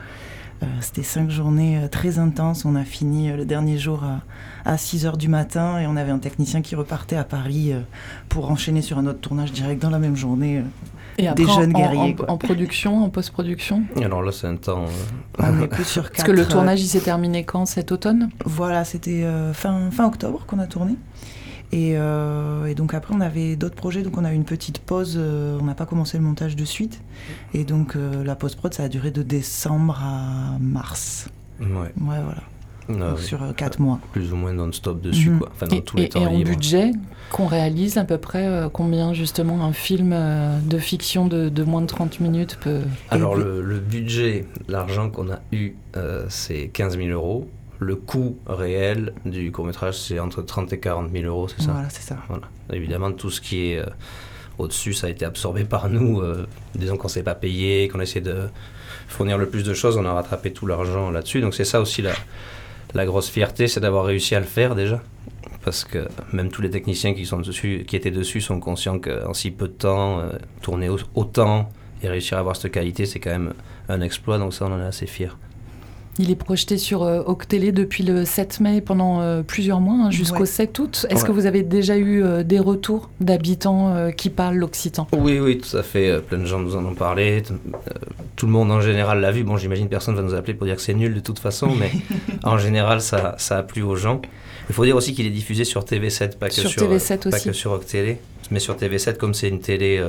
Euh, 0.64 0.66
C'était 0.82 1.04
cinq 1.04 1.30
journées 1.30 1.78
euh, 1.78 1.88
très 1.88 2.20
intenses. 2.20 2.66
On 2.66 2.76
a 2.76 2.84
fini 2.84 3.30
euh, 3.30 3.38
le 3.38 3.46
dernier 3.46 3.78
jour 3.78 4.04
à, 4.04 4.22
à 4.70 4.78
6 4.78 5.06
heures 5.06 5.18
du 5.18 5.28
matin 5.28 5.80
et 5.80 5.88
on 5.88 5.96
avait 5.96 6.12
un 6.12 6.20
technicien 6.20 6.62
qui 6.62 6.76
repartait 6.76 7.16
à 7.16 7.24
Paris 7.24 7.74
pour 8.30 8.52
enchaîner 8.52 8.82
sur 8.82 8.98
un 8.98 9.08
autre 9.08 9.20
tournage 9.20 9.52
direct 9.52 9.82
dans 9.82 9.90
la 9.90 10.00
même 10.00 10.16
journée. 10.16 10.64
Et 11.18 11.30
des 11.32 11.46
jeunes 11.46 11.76
en, 11.76 11.80
guerriers. 11.80 12.14
En, 12.14 12.14
quoi. 12.14 12.32
en, 12.32 12.38
production, 12.38 13.04
en 13.04 13.10
post-production? 13.10 13.84
Alors 14.02 14.22
là, 14.22 14.32
c'est 14.32 14.48
un 14.48 14.56
temps. 14.56 14.86
On 15.40 15.62
est 15.62 15.68
plus 15.68 15.84
sur 15.84 16.04
4. 16.04 16.14
Parce 16.14 16.24
que 16.24 16.32
le 16.32 16.48
tournage, 16.48 16.82
il 16.82 16.88
s'est 16.88 17.00
terminé 17.02 17.44
quand? 17.44 17.66
Cet 17.66 17.92
automne? 17.92 18.30
Voilà, 18.46 18.86
c'était 18.86 19.24
euh, 19.24 19.54
fin, 19.54 19.92
fin 19.92 20.06
octobre 20.06 20.46
qu'on 20.48 20.60
a 20.60 20.68
tourné. 20.68 20.96
Et, 21.74 21.94
euh, 21.96 22.66
et, 22.66 22.76
donc 22.76 22.94
après, 22.94 23.14
on 23.16 23.22
avait 23.22 23.56
d'autres 23.56 23.76
projets, 23.76 24.02
donc 24.04 24.18
on 24.18 24.26
a 24.26 24.32
eu 24.32 24.36
une 24.36 24.44
petite 24.46 24.80
pause. 24.80 25.16
Euh, 25.18 25.58
on 25.62 25.66
n'a 25.66 25.76
pas 25.76 25.86
commencé 25.86 26.18
le 26.18 26.24
montage 26.24 26.56
de 26.56 26.66
suite. 26.66 27.02
Et 27.54 27.64
donc 27.64 27.96
euh, 27.96 28.24
la 28.24 28.36
post-prod, 28.36 28.74
ça 28.74 28.84
a 28.84 28.90
duré 28.90 29.12
de 29.12 29.24
décembre 29.24 29.98
à 30.04 30.58
mars. 30.60 31.30
Ouais. 31.62 31.68
Ouais, 31.68 31.92
voilà. 31.98 32.42
Ah, 32.90 32.94
donc, 32.94 33.20
oui. 33.20 33.24
sur 33.24 33.56
4 33.56 33.80
mois. 33.80 34.00
Plus 34.12 34.34
ou 34.34 34.36
moins 34.36 34.52
non-stop 34.52 35.00
dessus, 35.02 35.30
Mhm. 35.30 35.40
quoi. 35.40 35.50
Enfin, 35.54 35.68
dans 35.68 35.76
et, 35.78 35.82
tous 35.84 35.96
les 35.98 36.04
et- 36.04 36.10
temps 36.10 36.22
et 36.24 36.28
en 36.28 36.32
libres. 36.32 36.50
budget 36.50 36.92
qu'on 37.32 37.46
réalise, 37.46 37.98
à 37.98 38.04
peu 38.04 38.18
près 38.18 38.46
euh, 38.46 38.68
combien 38.68 39.14
justement 39.14 39.64
un 39.64 39.72
film 39.72 40.12
euh, 40.14 40.60
de 40.60 40.78
fiction 40.78 41.28
de, 41.28 41.48
de 41.48 41.64
moins 41.64 41.82
de 41.82 41.86
30 41.88 42.20
minutes 42.20 42.58
peut... 42.60 42.82
Alors, 43.10 43.36
le, 43.36 43.62
le 43.62 43.80
budget, 43.80 44.46
l'argent 44.68 45.10
qu'on 45.10 45.32
a 45.32 45.40
eu, 45.54 45.74
euh, 45.96 46.26
c'est 46.28 46.68
15 46.74 46.98
000 46.98 47.10
euros. 47.12 47.50
Le 47.84 47.96
coût 47.96 48.38
réel 48.46 49.14
du 49.26 49.52
court-métrage, 49.52 49.98
c'est 49.98 50.20
entre 50.20 50.44
30 50.44 50.72
et 50.74 50.80
40 50.80 51.12
000 51.12 51.26
euros, 51.26 51.48
c'est 51.48 51.64
ça 51.64 51.72
Voilà, 51.72 51.90
c'est 51.90 52.04
ça. 52.04 52.18
Voilà. 52.30 52.44
Évidemment, 52.72 53.12
tout 53.12 53.32
ce 53.32 53.42
qui 53.42 53.72
est 53.72 53.80
euh, 53.80 53.86
au-dessus, 54.60 54.94
ça 54.94 55.08
a 55.08 55.10
été 55.10 55.26
absorbé 55.26 55.64
par 55.64 55.90
nous. 55.90 56.22
euh, 56.22 56.46
disons 56.76 56.96
qu'on 56.96 57.08
ne 57.08 57.12
s'est 57.12 57.24
pas 57.24 57.34
payé, 57.34 57.88
qu'on 57.88 58.00
essaie 58.00 58.22
de 58.22 58.44
fournir 59.08 59.40
le 59.40 59.48
plus 59.50 59.64
de 59.64 59.74
choses, 59.74 59.98
on 59.98 60.06
a 60.06 60.14
rattrapé 60.14 60.54
tout 60.54 60.68
l'argent 60.68 61.10
là-dessus. 61.10 61.42
Donc 61.42 61.56
c'est 61.56 61.66
ça 61.66 61.82
aussi 61.82 62.04
la, 62.04 62.12
la 62.94 63.06
grosse 63.08 63.30
fierté, 63.30 63.68
c'est 63.68 63.80
d'avoir 63.80 64.06
réussi 64.06 64.36
à 64.36 64.40
le 64.40 64.46
faire 64.46 64.76
déjà. 64.76 65.02
Parce 65.66 65.84
que 65.84 66.08
même 66.34 66.50
tous 66.50 66.62
les 66.62 66.70
techniciens 66.70 67.16
qui, 67.16 67.26
sont 67.26 67.40
dessus, 67.40 67.84
qui 67.88 67.96
étaient 67.96 68.12
dessus 68.12 68.42
sont 68.42 68.60
conscients 68.60 69.00
qu'en 69.00 69.34
si 69.34 69.50
peu 69.50 69.68
de 69.68 69.74
temps, 69.74 70.20
euh, 70.20 70.30
tourner 70.62 70.88
au- 70.90 70.98
autant 71.16 71.70
et 72.04 72.10
réussir 72.10 72.38
à 72.38 72.42
avoir 72.42 72.56
cette 72.56 72.72
qualité, 72.72 73.08
c'est 73.08 73.20
quand 73.20 73.32
même 73.32 73.54
un 73.90 74.02
exploit. 74.02 74.38
Donc 74.38 74.54
ça, 74.54 74.66
on 74.68 74.72
en 74.72 74.80
est 74.80 74.86
assez 74.86 75.08
fiers. 75.08 75.32
Il 76.20 76.30
est 76.30 76.36
projeté 76.36 76.78
sur 76.78 77.04
euh, 77.04 77.22
Octélé 77.26 77.72
depuis 77.72 78.04
le 78.04 78.26
7 78.26 78.60
mai 78.60 78.82
pendant 78.82 79.22
euh, 79.22 79.42
plusieurs 79.44 79.80
mois, 79.80 80.08
hein, 80.08 80.12
jusqu'au 80.12 80.42
Ouais. 80.42 80.46
7 80.46 80.78
août. 80.80 81.06
Est-ce 81.10 81.22
Ouais. 81.22 81.28
que 81.28 81.32
vous 81.32 81.46
avez 81.46 81.64
déjà 81.64 81.96
eu 81.98 82.22
euh, 82.24 82.44
des 82.44 82.60
retours 82.60 83.10
d'habitants 83.22 83.96
euh, 83.96 84.12
qui 84.12 84.30
parlent 84.30 84.58
l'occitan? 84.58 85.08
Oui, 85.14 85.40
oui, 85.40 85.58
tout 85.58 85.76
à 85.78 85.84
fait. 85.84 86.20
Plein 86.22 86.38
de 86.40 86.46
gens 86.46 86.60
nous 86.60 86.76
en 86.76 86.86
ont 86.86 86.94
parlé. 86.96 87.42
Tout 88.36 88.46
le 88.46 88.52
monde 88.52 88.72
en 88.72 88.82
général 88.82 89.22
l'a 89.22 89.32
vu. 89.32 89.44
Bon, 89.44 89.56
j'imagine 89.58 89.88
personne 89.88 90.16
va 90.16 90.22
nous 90.22 90.34
appeler 90.34 90.54
pour 90.54 90.68
dire 90.68 90.76
que 90.76 90.82
c'est 90.82 90.94
nul 90.94 91.14
de 91.16 91.20
toute 91.22 91.40
façon, 91.40 91.70
mais 91.80 91.92
en 92.44 92.58
général, 92.58 93.02
ça, 93.02 93.36
ça 93.38 93.58
a 93.60 93.64
plu 93.64 93.82
aux 93.82 93.96
gens. 93.96 94.22
Il 94.70 94.76
faut 94.76 94.86
dire 94.86 94.96
aussi 94.98 95.14
qu'il 95.14 95.26
est 95.26 95.30
diffusé 95.32 95.64
sur 95.64 95.84
TV7, 95.84 96.38
pas 96.38 96.50
que 96.50 96.54
Sur 96.56 96.70
sur, 96.70 96.84
TV7 96.92 97.14
euh, 97.28 97.30
pas 97.32 97.38
aussi. 97.38 97.46
que 97.48 97.54
sur 97.54 97.72
Rock 97.72 97.86
Télé. 97.86 98.18
Mais 98.52 98.60
sur 98.60 98.76
TV7, 98.76 99.16
comme 99.18 99.34
c'est 99.34 99.48
une 99.48 99.60
télé 99.62 100.04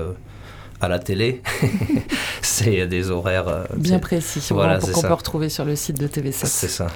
à 0.83 0.89
la 0.89 0.99
télé, 0.99 1.41
c'est 2.43 2.87
des 2.87 3.11
horaires. 3.11 3.49
euh, 3.49 3.65
Bien 3.77 3.95
c'est- 3.95 4.01
précis, 4.01 4.41
Voilà, 4.51 4.79
pour 4.79 4.89
c'est 4.89 4.95
qu'on 4.95 5.03
peut 5.03 5.13
retrouver 5.15 5.49
sur 5.49 5.65
le 5.65 5.77
site 5.77 5.99
de 6.01 6.09
C'est 6.13 6.21
TV7. 6.23 6.69
ça. 6.69 6.87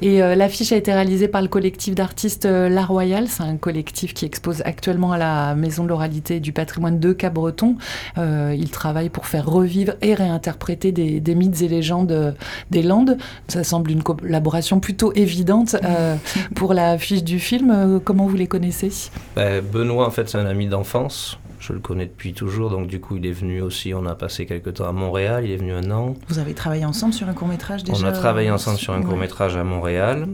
Et 0.00 0.22
euh, 0.22 0.34
l'affiche 0.34 0.72
a 0.72 0.76
été 0.76 0.92
réalisée 0.92 1.28
par 1.28 1.42
le 1.42 1.48
collectif 1.48 1.94
d'artistes 1.94 2.46
euh, 2.46 2.68
La 2.68 2.84
Royale. 2.84 3.26
C'est 3.28 3.42
un 3.42 3.56
collectif 3.56 4.14
qui 4.14 4.24
expose 4.24 4.62
actuellement 4.64 5.12
à 5.12 5.18
la 5.18 5.54
Maison 5.54 5.84
de 5.84 5.88
l'oralité 5.88 6.40
du 6.40 6.52
patrimoine 6.52 6.98
de 7.00 7.12
Cap-Breton. 7.12 7.76
Euh, 8.18 8.54
il 8.56 8.70
travaille 8.70 9.08
pour 9.08 9.26
faire 9.26 9.46
revivre 9.46 9.94
et 10.02 10.14
réinterpréter 10.14 10.92
des, 10.92 11.20
des 11.20 11.34
mythes 11.34 11.60
et 11.62 11.68
légendes 11.68 12.12
euh, 12.12 12.32
des 12.70 12.82
Landes. 12.82 13.18
Ça 13.48 13.64
semble 13.64 13.90
une 13.90 14.02
collaboration 14.02 14.80
plutôt 14.80 15.12
évidente 15.14 15.76
euh, 15.84 16.14
pour 16.54 16.74
l'affiche 16.74 17.24
du 17.24 17.38
film. 17.38 18.00
Comment 18.04 18.26
vous 18.26 18.36
les 18.36 18.46
connaissez? 18.46 18.90
Ben, 19.36 19.62
Benoît, 19.62 20.06
en 20.06 20.10
fait, 20.10 20.28
c'est 20.28 20.38
un 20.38 20.46
ami 20.46 20.68
d'enfance. 20.68 21.38
Je 21.62 21.72
le 21.72 21.78
connais 21.78 22.06
depuis 22.06 22.34
toujours, 22.34 22.70
donc 22.70 22.88
du 22.88 22.98
coup, 23.00 23.16
il 23.18 23.24
est 23.24 23.30
venu 23.32 23.62
aussi. 23.62 23.94
On 23.94 24.04
a 24.04 24.16
passé 24.16 24.46
quelques 24.46 24.74
temps 24.74 24.88
à 24.88 24.92
Montréal. 24.92 25.44
Il 25.44 25.52
est 25.52 25.56
venu 25.56 25.72
un 25.72 25.88
an. 25.92 26.14
Vous 26.26 26.40
avez 26.40 26.54
travaillé 26.54 26.84
ensemble 26.84 27.12
sur 27.14 27.28
un 27.28 27.34
court-métrage 27.34 27.84
déjà 27.84 28.04
On 28.04 28.08
a 28.08 28.10
travaillé 28.10 28.50
ensemble 28.50 28.78
sur 28.78 28.92
un 28.92 28.98
Ouais. 28.98 29.04
court 29.04 29.16
métrage 29.16 29.56
à 29.56 29.62
Montréal, 29.62 30.26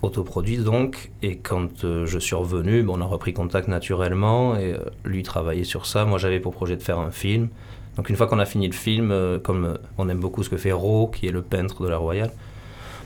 autoproduit 0.00 0.56
donc, 0.56 1.10
et 1.22 1.36
quand 1.36 1.84
euh, 1.84 2.06
je 2.06 2.18
suis 2.18 2.34
revenu, 2.34 2.82
bon, 2.82 2.98
on 2.98 3.02
a 3.02 3.04
repris 3.04 3.34
contact 3.34 3.68
naturellement, 3.68 4.56
et 4.56 4.72
euh, 4.72 4.78
lui 5.04 5.22
travaillait 5.22 5.64
sur 5.64 5.84
ça, 5.84 6.06
moi 6.06 6.16
j'avais 6.18 6.40
pour 6.40 6.52
projet 6.54 6.76
de 6.76 6.82
faire 6.82 6.98
un 6.98 7.10
film. 7.10 7.48
Donc 7.96 8.08
une 8.08 8.16
fois 8.16 8.26
qu'on 8.26 8.38
a 8.38 8.46
fini 8.46 8.66
le 8.66 8.72
film, 8.72 9.10
euh, 9.10 9.38
comme 9.38 9.76
on 9.98 10.08
aime 10.08 10.20
beaucoup 10.20 10.42
ce 10.42 10.48
que 10.48 10.56
fait 10.56 10.72
Ro, 10.72 11.08
qui 11.08 11.26
est 11.26 11.30
le 11.32 11.42
peintre 11.42 11.82
de 11.84 11.88
la 11.88 11.98
Royale, 11.98 12.30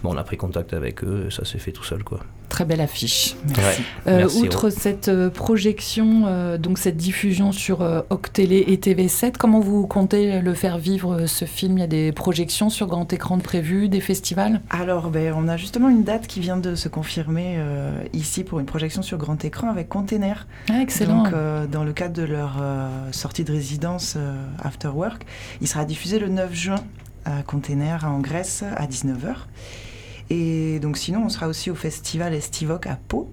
bon, 0.03 0.15
on 0.15 0.17
a 0.17 0.25
pris 0.25 0.37
contact 0.37 0.73
avec 0.75 1.05
eux, 1.05 1.27
et 1.29 1.31
ça 1.31 1.45
s'est 1.45 1.59
fait 1.59 1.73
tout 1.73 1.85
seul 1.85 2.05
quoi. 2.05 2.21
Très 2.49 2.65
belle 2.65 2.81
affiche. 2.81 3.35
Merci. 3.57 3.83
Euh, 4.07 4.19
Merci, 4.19 4.43
outre 4.43 4.71
cette 4.71 5.09
euh, 5.09 5.31
projection, 5.31 6.23
euh, 6.27 6.59
donc 6.59 6.79
cette 6.79 6.97
diffusion 6.97 7.51
sur 7.51 7.83
euh, 7.83 8.03
Octélé 8.09 8.65
et 8.69 8.77
TV7, 8.77 9.35
comment 9.37 9.59
vous 9.59 9.87
comptez 9.87 10.41
le 10.41 10.55
faire 10.55 10.79
vivre 10.79 11.15
euh, 11.15 11.27
ce 11.27 11.45
film? 11.45 11.77
Il 11.77 11.81
y 11.81 11.85
a 11.85 11.89
des 11.89 12.13
projections 12.13 12.71
sur 12.71 12.87
grand 12.87 13.13
écran 13.13 13.37
de 13.37 13.43
prévues, 13.43 13.89
des 13.89 14.01
festivals? 14.01 14.61
Alors, 14.71 15.11
ben, 15.11 15.35
on 15.37 15.49
a 15.49 15.57
justement 15.57 15.89
une 15.89 16.05
date 16.05 16.29
qui 16.29 16.39
vient 16.39 16.57
de 16.57 16.77
se 16.77 16.89
confirmer 16.89 17.57
euh, 17.59 17.91
ici 18.13 18.45
pour 18.45 18.61
une 18.61 18.67
projection 18.67 19.03
sur 19.03 19.19
grand 19.19 19.45
écran 19.45 19.69
avec 19.69 19.89
Container. 19.89 20.47
Ah, 20.71 20.81
excellent. 20.81 21.25
Donc, 21.25 21.33
euh, 21.33 21.67
dans 21.67 21.83
le 21.83 21.93
cadre 21.93 22.15
de 22.15 22.23
leur 22.23 22.59
euh, 22.61 22.89
sortie 23.11 23.43
de 23.43 23.53
résidence 23.53 24.15
euh, 24.17 24.35
After 24.63 24.89
Work, 24.89 25.27
il 25.61 25.67
sera 25.67 25.85
diffusé 25.85 26.21
le 26.21 26.29
9 26.29 26.55
juin 26.55 26.77
à 27.27 27.43
Container 27.43 28.05
en 28.05 28.21
Grèce 28.21 28.63
à 28.63 28.87
19h. 28.87 29.35
Et 30.31 30.79
donc, 30.81 30.97
sinon, 30.97 31.25
on 31.25 31.29
sera 31.29 31.49
aussi 31.49 31.71
au 31.71 31.75
festival 31.75 32.33
Estivoc 32.33 32.87
à 32.87 32.97
Pau 33.09 33.31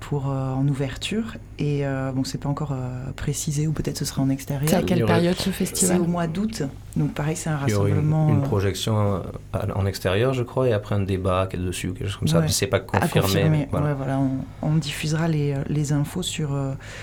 pour, 0.00 0.26
en 0.26 0.66
ouverture. 0.66 1.36
Et 1.58 1.84
bon, 2.14 2.24
c'est 2.24 2.38
pas 2.38 2.48
encore 2.48 2.74
précisé, 3.16 3.66
ou 3.66 3.72
peut-être 3.72 3.98
ce 3.98 4.04
sera 4.04 4.22
en 4.22 4.30
extérieur. 4.30 4.68
C'est 4.68 4.76
à 4.76 4.82
quelle 4.82 5.04
période 5.04 5.36
ce 5.36 5.50
festival 5.50 5.96
C'est 5.96 6.02
au 6.02 6.06
mois 6.06 6.26
d'août. 6.26 6.62
Donc 6.96 7.14
pareil, 7.14 7.36
c'est 7.36 7.50
un 7.50 7.56
rassemblement. 7.56 8.28
Une, 8.28 8.36
une, 8.36 8.42
projection 8.42 9.22
en 9.52 9.86
extérieur, 9.86 10.32
je 10.32 10.42
crois, 10.42 10.68
et 10.68 10.72
après 10.72 10.94
un 10.94 11.00
débat 11.00 11.46
dessus, 11.46 11.92
quelque 11.92 12.08
chose 12.08 12.18
comme 12.18 12.28
ça. 12.28 12.48
c'est 12.48 12.66
pas 12.66 12.80
confirmé. 12.80 13.68
Voilà. 13.70 13.94
voilà 13.94 14.18
on, 14.62 14.74
diffusera 14.76 15.28
les, 15.28 15.54
les 15.68 15.92
infos 15.92 16.22
sur, 16.22 16.50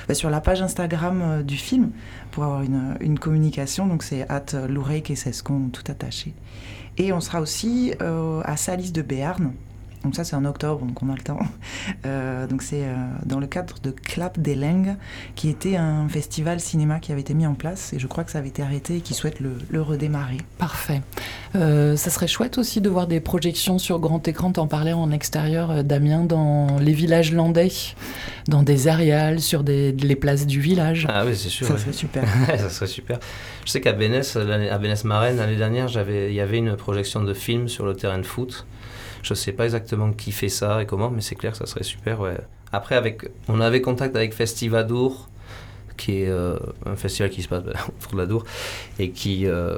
bah, 0.08 0.14
sur 0.14 0.30
la 0.30 0.42
page 0.42 0.62
Instagram 0.62 1.44
du 1.44 1.58
film 1.58 1.92
pour 2.32 2.44
avoir 2.44 2.64
une, 2.64 2.98
une 3.00 3.20
communication. 3.20 3.88
Donc 3.88 4.04
c'est 4.04 4.28
at 4.30 4.68
Loureik 4.68 5.12
et 5.12 5.16
Sescon, 5.16 5.70
tout 5.72 5.84
attaché. 5.90 6.34
Et 6.98 7.14
on 7.14 7.22
sera 7.22 7.42
aussi 7.42 7.94
euh, 8.02 8.42
à 8.44 8.58
Salis 8.58 8.92
de 8.92 9.02
Béarn. 9.02 9.54
Donc 10.08 10.15
ça 10.15 10.24
c'est 10.24 10.38
en 10.38 10.46
octobre, 10.46 10.86
donc 10.86 11.04
on 11.04 11.10
a 11.10 11.15
le 11.15 11.22
temps. 11.22 11.39
Euh, 12.06 12.48
donc 12.48 12.62
c'est 12.62 12.84
euh, 12.84 12.96
dans 13.26 13.39
le 13.39 13.48
cadre 13.48 13.80
de 13.82 13.91
Clap 13.91 14.39
des 14.39 14.56
Lengues, 14.56 14.96
qui 15.36 15.50
était 15.50 15.76
un 15.76 16.08
festival 16.08 16.62
cinéma 16.62 17.00
qui 17.00 17.12
avait 17.12 17.20
été 17.20 17.34
mis 17.34 17.46
en 17.46 17.56
place 17.56 17.91
et 17.91 18.00
je 18.00 18.08
crois 18.08 18.24
que 18.24 18.32
ça 18.32 18.38
avait 18.38 18.48
été 18.48 18.62
arrêté 18.62 18.98
et 18.98 19.02
qui 19.02 19.13
souhaite 19.13 19.41
le, 19.41 19.82
redémarrer. 19.82 20.38
Parfait. 20.58 21.02
ça 21.54 21.98
serait 21.98 22.28
chouette 22.28 22.58
aussi 22.58 22.80
de 22.80 22.88
voir 22.88 23.08
des 23.08 23.20
projections 23.20 23.80
sur 23.80 24.00
grand 24.00 24.26
écran, 24.28 24.54
t'en 24.54 24.67
parlais 24.67 24.93
en 24.93 25.12
extérieur 25.12 25.84
Damien, 25.84 26.24
dans 26.24 26.80
les 26.80 26.93
villages 26.93 27.34
landais, 27.34 27.72
dans 28.48 28.63
des 28.63 28.88
aréales, 28.88 29.41
sur 29.41 29.63
des, 29.63 29.91
les 29.91 30.15
places 30.15 30.48
du 30.48 30.62
village. 30.62 31.06
Ah 31.10 31.26
oui 31.26 31.36
c'est 31.36 31.50
sûr. 31.50 31.67
Ça 31.67 31.78
serait 31.78 31.91
super. 31.93 32.24
ça 32.48 32.70
serait 32.70 32.88
super. 32.88 33.20
Je 33.65 33.72
sais 33.72 33.82
qu'à 33.82 33.91
Bénès, 33.93 34.38
à 34.38 34.78
Bénès 34.78 35.04
Marraine, 35.04 35.38
l'année 35.38 35.58
dernière, 35.58 35.89
il 36.08 36.34
y 36.34 36.41
avait 36.41 36.60
une 36.60 36.78
projection 36.78 37.24
de 37.24 37.34
film 37.34 37.67
sur 37.67 37.86
le 37.86 37.93
terrain 37.93 38.20
de 38.20 38.26
foot. 38.26 38.65
Je 39.23 39.34
sais 39.34 39.51
pas 39.51 39.65
exactement 39.65 40.12
qui 40.12 40.32
fait 40.32 40.49
ça 40.49 40.82
et 40.82 40.86
comment, 40.86 41.10
mais 41.10 41.21
c'est 41.21 41.36
clair 41.36 41.51
que 41.51 41.58
ça 41.58 41.65
serait 41.65 41.84
super. 41.84 42.19
Après, 42.71 42.95
avec, 42.95 43.30
on 43.47 43.62
avait 43.62 43.82
contact 43.82 44.15
avec 44.15 44.34
Festivadour, 44.34 45.30
qui 45.97 46.21
est 46.21 46.30
euh, 46.30 46.58
un 46.86 46.95
festival 46.95 47.30
qui 47.30 47.41
se 47.41 47.47
passe 47.47 47.63
autour 47.99 48.13
de 48.13 48.17
la 48.17 48.25
Dour, 48.25 48.45
et 48.99 49.10
qui 49.10 49.47
euh, 49.47 49.77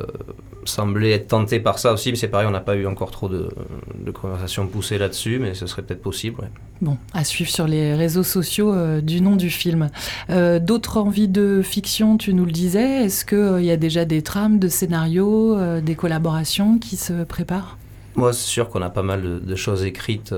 semblait 0.65 1.12
être 1.12 1.30
tenté 1.30 1.60
par 1.60 1.80
ça 1.80 1.93
aussi, 1.93 2.12
mais 2.12 2.17
c'est 2.17 2.28
pareil, 2.28 2.47
on 2.47 2.52
n'a 2.52 2.60
pas 2.60 2.75
eu 2.75 2.86
encore 2.86 3.10
trop 3.10 3.30
de, 3.30 3.49
de 3.97 4.12
conversations 4.12 4.67
poussées 4.67 4.97
là-dessus, 4.97 5.39
mais 5.39 5.54
ce 5.56 5.65
serait 5.65 5.82
peut-être 5.82 6.02
possible. 6.02 6.49
Bon, 6.82 6.97
à 7.13 7.23
suivre 7.23 7.49
sur 7.49 7.67
les 7.67 7.95
réseaux 7.95 8.23
sociaux 8.23 8.73
euh, 8.73 9.02
du 9.02 9.21
nom 9.21 9.36
du 9.36 9.49
film. 9.49 9.89
D'autres 10.30 10.97
envies 10.97 11.28
de 11.28 11.62
fiction, 11.63 12.17
tu 12.17 12.34
nous 12.34 12.45
le 12.45 12.52
disais, 12.52 13.06
est-ce 13.06 13.25
qu'il 13.25 13.65
y 13.65 13.71
a 13.71 13.78
déjà 13.78 14.06
des 14.06 14.21
trames 14.21 14.60
de 14.60 14.67
scénarios, 14.67 15.80
des 15.80 15.95
collaborations 15.95 16.78
qui 16.78 16.97
se 16.97 17.23
préparent? 17.23 17.79
Moi, 18.15 18.34
c'est 18.34 18.48
sûr 18.48 18.69
qu'on 18.69 18.82
a 18.82 18.89
pas 18.89 19.04
mal 19.04 19.41
de, 19.45 19.56
choses 19.56 19.84
écrites 19.86 20.34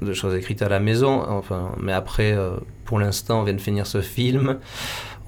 de 0.00 0.12
choses 0.12 0.34
écrites 0.34 0.62
à 0.62 0.68
la 0.68 0.80
maison. 0.80 1.22
Enfin, 1.28 1.72
mais 1.80 1.92
après, 1.92 2.36
pour 2.84 2.98
l'instant, 2.98 3.40
on 3.40 3.44
vient 3.44 3.54
de 3.54 3.60
finir 3.60 3.86
ce 3.86 4.00
film. 4.00 4.58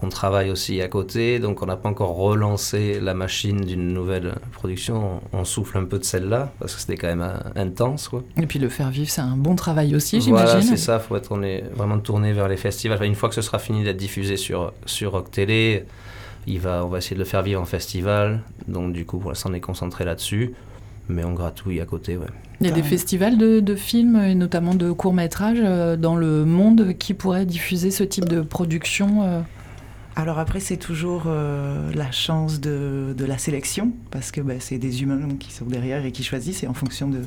On 0.04 0.08
travaille 0.08 0.50
aussi 0.50 0.80
à 0.80 0.88
côté, 0.88 1.38
donc 1.38 1.62
on 1.62 1.66
n'a 1.66 1.76
pas 1.76 1.88
encore 1.88 2.16
relancé 2.16 2.98
la 2.98 3.14
machine 3.14 3.60
d'une 3.60 3.92
nouvelle 3.92 4.34
production. 4.50 5.20
On, 5.32 5.44
souffle 5.44 5.78
un 5.78 5.84
peu 5.84 6.00
de 6.00 6.04
celle-là, 6.04 6.52
parce 6.58 6.74
que 6.74 6.80
c'était 6.80 6.96
quand 6.96 7.06
même 7.06 7.22
euh, 7.22 7.38
intense. 7.54 8.08
Quoi. 8.08 8.24
Et 8.36 8.46
puis 8.46 8.58
le 8.58 8.68
faire 8.68 8.90
vivre, 8.90 9.08
c'est 9.08 9.20
un 9.20 9.36
bon 9.36 9.54
travail 9.54 9.94
aussi, 9.94 10.20
j'imagine. 10.20 10.46
Voilà, 10.46 10.62
c'est 10.62 10.76
ça, 10.76 10.98
faut 10.98 11.14
être 11.14 11.30
on 11.30 11.42
est 11.44 11.62
vraiment 11.72 12.00
tourné 12.00 12.32
vers 12.32 12.48
les 12.48 12.56
festivals. 12.56 13.00
une 13.04 13.14
fois 13.14 13.28
que 13.28 13.36
ce 13.36 13.42
sera 13.42 13.60
fini 13.60 13.84
d'être 13.84 13.96
diffusé 13.96 14.36
sur, 14.36 14.72
sur 14.86 15.12
Rock 15.12 15.30
Télé, 15.30 15.84
il 16.48 16.58
va, 16.58 16.84
on 16.84 16.88
va 16.88 16.98
essayer 16.98 17.14
de 17.14 17.20
le 17.20 17.26
faire 17.26 17.42
vivre 17.42 17.60
en 17.60 17.64
festival. 17.64 18.40
Donc 18.66 18.92
du 18.92 19.06
coup, 19.06 19.18
pour 19.18 19.30
l'instant, 19.30 19.50
on 19.50 19.54
est 19.54 19.60
concentré 19.60 20.04
là-dessus 20.04 20.52
mais 21.12 21.24
on 21.24 21.32
gratouille 21.32 21.80
à 21.80 21.86
côté, 21.86 22.16
ouais. 22.16 22.26
Il 22.60 22.68
y 22.68 22.70
a 22.70 22.72
des 22.72 22.82
festivals 22.82 23.36
de, 23.38 23.74
films 23.74 24.16
et 24.16 24.36
notamment 24.36 24.74
de 24.74 24.92
courts-métrages 24.92 25.58
euh, 25.60 25.96
dans 25.96 26.14
le 26.14 26.44
monde 26.44 26.92
qui 26.96 27.12
pourraient 27.12 27.46
diffuser 27.46 27.90
ce 27.90 28.04
type 28.04 28.28
de 28.28 28.40
production 28.40 29.22
euh? 29.22 29.40
Alors 30.14 30.38
après, 30.38 30.60
c'est 30.60 30.76
toujours 30.76 31.24
euh, 31.26 31.90
la 31.94 32.12
chance 32.12 32.60
de, 32.60 33.14
la 33.18 33.38
sélection, 33.38 33.92
parce 34.10 34.30
que 34.30 34.40
bah, 34.40 34.54
c'est 34.60 34.78
des 34.78 35.02
humains 35.02 35.36
qui 35.40 35.52
sont 35.52 35.64
derrière 35.64 36.04
et 36.04 36.12
qui 36.12 36.22
choisissent, 36.22 36.62
et 36.62 36.68
en 36.68 36.74
fonction 36.74 37.08
de, 37.08 37.22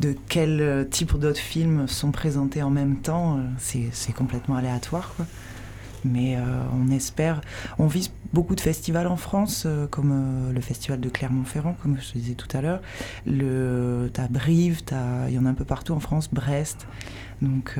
de 0.00 0.14
quel 0.28 0.86
type 0.90 1.18
d'autres 1.18 1.40
films 1.40 1.88
sont 1.88 2.12
présentés 2.12 2.62
en 2.62 2.70
même 2.70 2.98
temps, 2.98 3.40
c'est 3.58 4.12
complètement 4.14 4.56
aléatoire. 4.56 5.14
Quoi. 5.16 5.26
Mais 6.04 6.36
euh, 6.36 6.40
on 6.74 6.90
espère, 6.90 7.40
on 7.78 7.86
vise 7.86 8.10
beaucoup 8.32 8.54
de 8.54 8.60
festivals 8.60 9.06
en 9.06 9.16
France, 9.16 9.64
euh, 9.66 9.86
comme 9.86 10.12
euh, 10.12 10.52
le 10.52 10.60
festival 10.60 11.00
de 11.00 11.08
Clermont-Ferrand, 11.08 11.76
comme 11.82 11.96
je 12.00 12.12
te 12.12 12.18
disais 12.18 12.34
tout 12.34 12.48
à 12.56 12.60
l'heure. 12.60 12.80
T'as 14.12 14.28
Brive, 14.28 14.80
il 15.28 15.34
y 15.34 15.38
en 15.38 15.46
a 15.46 15.50
un 15.50 15.54
peu 15.54 15.64
partout 15.64 15.92
en 15.92 16.00
France, 16.00 16.28
Brest. 16.32 16.86
Donc 17.42 17.78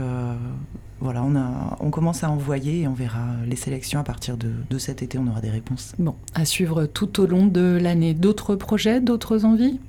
voilà, 1.01 1.23
on, 1.23 1.37
a, 1.37 1.77
on 1.81 1.91
commence 1.91 2.25
à 2.25 2.31
envoyer 2.31 2.83
et 2.83 2.89
on 2.89 2.95
verra 2.95 3.27
les 3.47 3.57
sélections 3.57 4.01
à 4.01 4.05
partir 4.05 4.37
de, 4.37 4.53
de 4.69 4.79
cet 4.79 5.03
été, 5.03 5.19
on 5.19 5.27
aura 5.27 5.41
des 5.41 5.51
réponses. 5.51 5.95
Bon, 5.99 6.15
à 6.35 6.45
suivre 6.45 6.87
tout 6.87 7.21
au 7.21 7.27
long 7.27 7.47
de 7.47 7.79
l'année. 7.81 8.15
D'autres 8.15 8.57
projets, 8.57 9.01
d'autres 9.01 9.45
envies? 9.45 9.81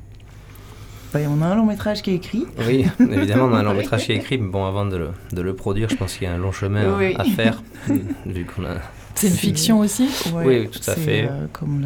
On 1.15 1.41
a 1.41 1.45
un 1.45 1.55
long 1.55 1.65
métrage 1.65 2.01
qui 2.01 2.11
est 2.11 2.15
écrit. 2.15 2.45
Oui, 2.59 2.85
évidemment, 2.99 3.45
on 3.45 3.53
a 3.53 3.59
un 3.59 3.63
long 3.63 3.73
métrage 3.77 4.05
qui 4.05 4.11
est 4.13 4.17
écrit. 4.17 4.37
Mais 4.37 4.49
bon, 4.49 4.65
avant 4.65 4.85
de 4.85 4.95
le, 4.97 5.09
de 5.31 5.41
le 5.41 5.55
produire, 5.55 5.89
je 5.89 5.95
pense 5.95 6.13
qu'il 6.13 6.23
y 6.23 6.31
a 6.31 6.33
un 6.33 6.37
long 6.37 6.51
chemin 6.51 6.97
à, 7.17 7.23
faire. 7.25 7.61
vu 8.25 8.45
qu'on 8.45 8.65
a... 8.65 8.75
C'est 9.15 9.27
une 9.27 9.33
fiction 9.33 9.79
aussi 9.79 10.09
Oui, 10.33 10.69
tout 10.69 10.89
à 10.89 10.95
fait. 10.95 11.27
Euh, 11.29 11.47
comme 11.51 11.85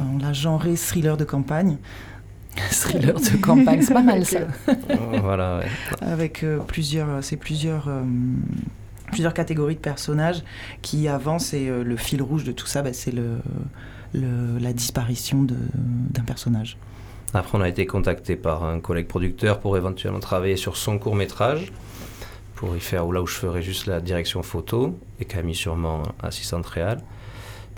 on 0.00 0.18
l'a 0.18 0.32
genré 0.32 0.74
thriller 0.76 1.16
de 1.16 1.24
campagne. 1.24 1.76
thriller 2.70 3.14
de 3.14 3.36
campagne, 3.36 3.82
c'est 3.82 3.94
pas 3.94 4.02
mal 4.02 4.24
ça. 4.24 4.40
voilà, 5.22 5.58
ouais. 5.58 5.66
Avec 6.00 6.42
euh, 6.42 6.58
plusieurs, 6.58 7.22
c'est 7.22 7.36
plusieurs, 7.36 7.88
euh, 7.88 8.02
plusieurs 9.10 9.34
catégories 9.34 9.76
de 9.76 9.80
personnages 9.80 10.42
qui 10.80 11.06
avancent 11.08 11.54
et 11.54 11.68
le 11.68 11.96
fil 11.96 12.22
rouge 12.22 12.44
de 12.44 12.52
tout 12.52 12.66
ça, 12.66 12.82
bah, 12.82 12.92
c'est 12.92 13.12
le, 13.12 13.38
le, 14.14 14.58
la 14.58 14.72
disparition 14.72 15.42
d'un 15.42 16.24
personnage. 16.24 16.78
Après, 17.34 17.56
on 17.56 17.62
a 17.62 17.68
été 17.68 17.86
contacté 17.86 18.36
par 18.36 18.64
un 18.64 18.80
collègue 18.80 19.06
producteur 19.06 19.58
pour 19.58 19.76
éventuellement 19.76 20.20
travailler 20.20 20.56
sur 20.56 20.76
son 20.76 20.98
court 20.98 21.14
métrage, 21.14 21.72
pour 22.54 22.76
y 22.76 22.80
faire 22.80 23.06
là 23.06 23.22
où 23.22 23.26
je 23.26 23.34
ferais 23.34 23.62
juste 23.62 23.86
la 23.86 24.00
direction 24.00 24.42
photo, 24.42 24.98
et 25.18 25.24
Camille 25.24 25.54
sûrement 25.54 26.02
assistante 26.22 26.66
réelle. 26.66 27.00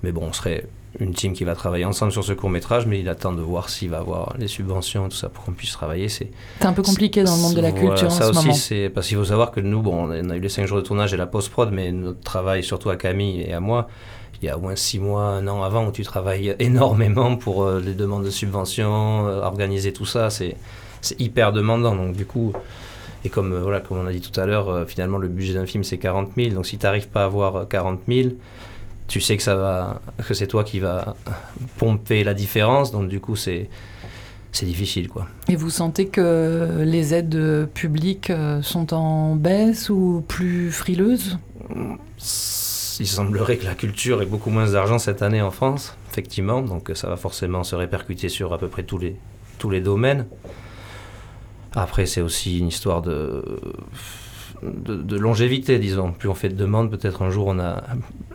Mais 0.03 0.13
bon, 0.13 0.25
on 0.25 0.33
serait 0.33 0.67
une 1.01 1.13
team 1.13 1.33
qui 1.33 1.45
va 1.45 1.55
travailler 1.55 1.85
ensemble 1.85 2.13
sur 2.13 2.23
ce 2.23 2.33
court 2.33 2.51
métrage, 2.51 2.87
mais 2.87 3.01
il 3.01 3.09
attend 3.09 3.33
de 3.33 3.43
voir 3.43 3.69
s'il 3.69 3.91
va 3.91 3.99
avoir 3.99 4.35
les 4.39 4.49
subventions, 4.49 5.09
tout 5.09 5.17
ça, 5.17 5.29
pour 5.29 5.45
qu'on 5.45 5.53
puisse 5.53 5.73
travailler. 5.73 6.09
C'est 6.09 6.31
un 6.61 6.73
peu 6.73 6.83
compliqué 6.83 7.23
dans 7.25 7.35
le 7.35 7.43
monde 7.43 7.55
de 7.55 7.61
la 7.61 7.73
culture 7.73 8.13
ça 8.13 8.29
en 8.29 8.33
ce 8.33 8.49
aussi, 8.49 8.55
c'est 8.55 8.91
parce 8.91 9.09
qu'il 9.09 9.17
faut 9.17 9.25
savoir 9.25 9.51
que 9.51 9.61
nous, 9.61 9.83
bon, 9.83 10.09
on 10.09 10.31
a 10.31 10.37
eu 10.37 10.41
les 10.41 10.49
5 10.49 10.67
jours 10.67 10.79
de 10.79 10.83
tournage 10.83 11.15
et 11.15 11.17
la 11.17 11.27
post-prod, 11.27 11.71
mais 11.73 11.91
notre 11.91 12.21
travail, 12.21 12.63
surtout 12.63 12.91
à 12.91 12.97
Camille 12.97 13.41
et 13.43 13.53
à 13.53 13.61
moi, 13.61 13.89
il 14.43 14.47
y 14.47 14.49
a 14.51 14.57
au 14.57 14.61
moins 14.61 14.77
six 14.77 14.99
mois, 14.99 15.25
un 15.25 15.47
an 15.49 15.63
avant, 15.63 15.87
où 15.87 15.93
tu 15.93 16.03
travailles 16.03 16.55
énormément 16.59 17.37
pour 17.37 17.65
euh, 17.65 17.81
les 17.81 17.95
demandes 17.95 18.25
de 18.25 18.31
subventions, 18.31 19.27
euh, 19.27 19.41
organiser 19.43 19.93
tout 19.93 20.07
ça, 20.07 20.31
c'est 20.31 20.57
hyper 21.19 21.53
demandant. 21.53 21.95
Donc 21.95 22.17
du 22.17 22.27
coup, 22.27 22.53
et 23.25 23.29
comme, 23.29 23.53
euh, 23.53 23.61
voilà, 23.61 23.81
comme 23.81 23.99
on 23.99 24.07
a 24.07 24.13
dit 24.13 24.21
tout 24.21 24.39
à 24.39 24.47
l'heure, 24.47 24.89
finalement 24.89 25.19
le 25.19 25.29
budget 25.29 25.55
d'un 25.55 25.67
film 25.67 25.85
c'est 25.85 25.99
40 25.99 26.31
000, 26.37 26.55
donc 26.55 26.67
si 26.67 26.79
tu 26.79 26.85
n'arrives 26.85 27.09
pas 27.09 27.23
à 27.23 27.25
avoir 27.25 27.69
40 27.69 28.01
000, 28.09 28.31
tu 29.07 29.21
sais 29.21 29.37
que 29.37 29.43
ça 29.43 29.55
va, 29.55 30.01
que 30.27 30.35
c'est 30.35 30.47
toi 30.47 30.65
qui 30.65 30.81
va 30.81 31.15
pomper 31.79 32.25
la 32.25 32.35
différence, 32.35 32.91
donc 32.91 33.09
du 33.09 33.21
coup 33.21 33.37
c'est 33.37 33.69
c'est 34.51 34.67
difficile 34.67 35.09
quoi. 35.09 35.27
Et 35.49 35.57
vous 35.57 35.69
sentez 35.69 36.07
que 36.07 36.83
les 36.85 37.13
aides 37.13 37.69
publiques 37.75 38.33
sont 38.63 38.95
en 38.95 39.35
baisse 39.35 39.91
ou 39.91 40.25
plus 40.29 40.71
frileuses? 40.71 41.39
Il 43.01 43.07
semblerait 43.07 43.57
que 43.57 43.65
la 43.65 43.75
culture 43.75 44.23
ait 44.23 44.27
beaucoup 44.27 44.51
moins 44.51 44.71
d'argent 44.71 44.99
cette 44.99 45.23
année 45.23 45.43
en 45.43 45.51
France, 45.51 45.97
effectivement, 46.11 46.63
donc 46.63 46.91
ça 46.95 47.09
va 47.09 47.17
forcément 47.17 47.65
se 47.65 47.75
répercuter 47.75 48.29
sur 48.29 48.53
à 48.53 48.59
peu 48.59 48.69
près 48.69 48.83
tous 48.83 48.99
les, 48.99 49.17
tous 49.59 49.71
les 49.71 49.81
domaines. 49.81 50.27
Après, 51.75 52.07
c'est 52.07 52.21
aussi 52.21 52.59
une 52.59 52.69
histoire 52.69 53.03
de, 53.03 53.43
de, 54.63 55.17
longévité, 55.17 55.79
disons. 55.79 56.13
Plus 56.13 56.29
on 56.29 56.35
fait 56.35 56.49
de 56.49 56.55
demandes, 56.55 56.91
peut-être 56.91 57.23
un 57.23 57.31
jour 57.31 57.49
on 57.49 57.59
a, 57.59 57.83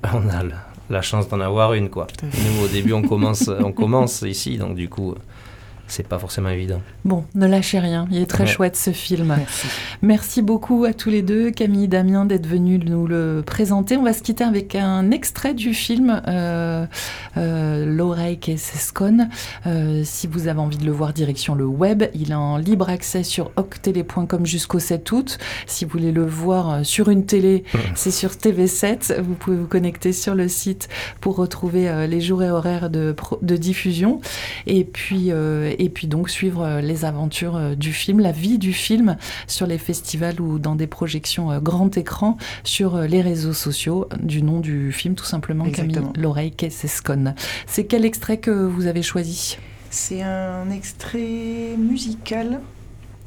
on 0.14 0.28
a 0.30 0.44
la, 0.90 1.02
chance 1.02 1.30
d'en 1.30 1.40
avoir 1.40 1.74
une. 1.74 1.90
Quoi. 1.90 2.08
Nous, 2.24 2.66
au 2.66 2.68
début, 2.68 2.94
on 2.94 3.02
commence, 3.02 3.48
on 3.48 3.72
commence 3.72 4.24
ici, 4.24 4.58
donc 4.58 4.76
du 4.76 4.90
coup, 4.90 5.16
c'est 5.90 6.08
pas 6.08 6.20
forcément 6.20 6.50
évident. 6.50 6.82
Bon, 7.06 7.26
ne 7.36 7.48
lâchez 7.48 7.80
rien, 7.80 8.08
il 8.12 8.22
est 8.22 8.30
très 8.30 8.46
chouette 8.46 8.76
ce 8.76 8.92
film. 8.92 9.38
Merci. 10.02 10.42
beaucoup 10.42 10.86
à 10.86 10.94
tous 10.94 11.10
les 11.10 11.22
deux, 11.22 11.52
Camille 11.52 11.86
et 11.86 11.88
Damien, 11.88 12.26
d'être 12.26 12.48
venus 12.48 12.80
nous 12.86 13.08
le 13.08 13.44
présenter. 13.46 13.98
On 13.98 14.04
va 14.04 14.14
se 14.14 14.22
quitter 14.22 14.44
avec 14.44 14.76
un 14.76 15.12
extrait 15.12 15.54
du 15.54 15.74
film 15.74 16.22
euh, 16.28 16.86
euh, 17.38 17.86
L'oreille 17.86 18.40
qui 18.40 18.58
s'esconne. 18.58 19.30
Euh, 19.68 20.02
si 20.06 20.28
vous 20.28 20.48
avez 20.48 20.60
envie 20.60 20.78
de 20.78 20.86
le 20.86 20.92
voir, 20.92 21.14
direction 21.14 21.56
le 21.56 21.66
web. 21.66 22.04
Il 22.14 22.32
est 22.32 22.36
en 22.36 22.58
libre 22.58 22.90
accès 22.90 23.24
sur 23.24 23.52
octélé.com 23.56 24.46
jusqu'au 24.46 24.80
7 24.80 25.12
août. 25.12 25.38
Si 25.66 25.86
vous 25.86 25.92
voulez 25.92 26.12
le 26.12 26.26
voir 26.26 26.70
euh, 26.70 26.84
sur 26.84 27.10
une 27.10 27.26
télé, 27.26 27.64
c'est 27.96 28.12
sur 28.12 28.32
TV7. 28.32 29.20
Vous 29.22 29.36
pouvez 29.36 29.58
vous 29.58 29.68
connecter 29.68 30.14
sur 30.14 30.36
le 30.36 30.48
site 30.48 30.90
pour 31.22 31.36
retrouver 31.36 32.08
les 32.08 32.22
jours 32.22 32.44
et 32.44 32.50
horaires 32.50 32.90
de, 32.90 33.16
de 33.42 33.58
diffusion. 33.58 34.22
Et 34.68 34.84
puis, 34.84 35.32
et 35.80 35.90
puis 35.90 36.08
donc 36.08 36.30
suivre 36.30 36.80
les 36.82 37.06
aventures 37.06 37.76
du 37.76 37.92
film, 37.94 38.20
la 38.20 38.32
vie 38.32 38.60
du 38.60 38.74
film 38.74 39.18
sur 39.48 39.66
les 39.66 39.78
festivals 39.80 40.40
ou 40.40 40.60
dans 40.60 40.76
des 40.76 40.88
projections 40.88 41.58
grand 41.60 41.98
écran 41.98 42.38
sur 42.64 43.00
les 43.02 43.22
réseaux 43.22 43.54
sociaux 43.54 44.08
du 44.22 44.44
nom 44.44 44.60
du 44.60 44.92
film 44.92 45.16
tout 45.16 45.26
simplement 45.26 45.66
Exactement. 45.66 46.08
Camille 46.12 46.22
L'oreille 46.24 46.52
Kessescon. 46.52 47.34
C'est 47.66 47.86
quel 47.86 48.06
extrait 48.06 48.38
que 48.38 48.52
vous 48.52 48.86
avez 48.88 49.02
choisi? 49.02 49.58
C'est 49.90 50.22
un 50.22 50.70
extrait 50.70 51.76
musical. 51.78 52.60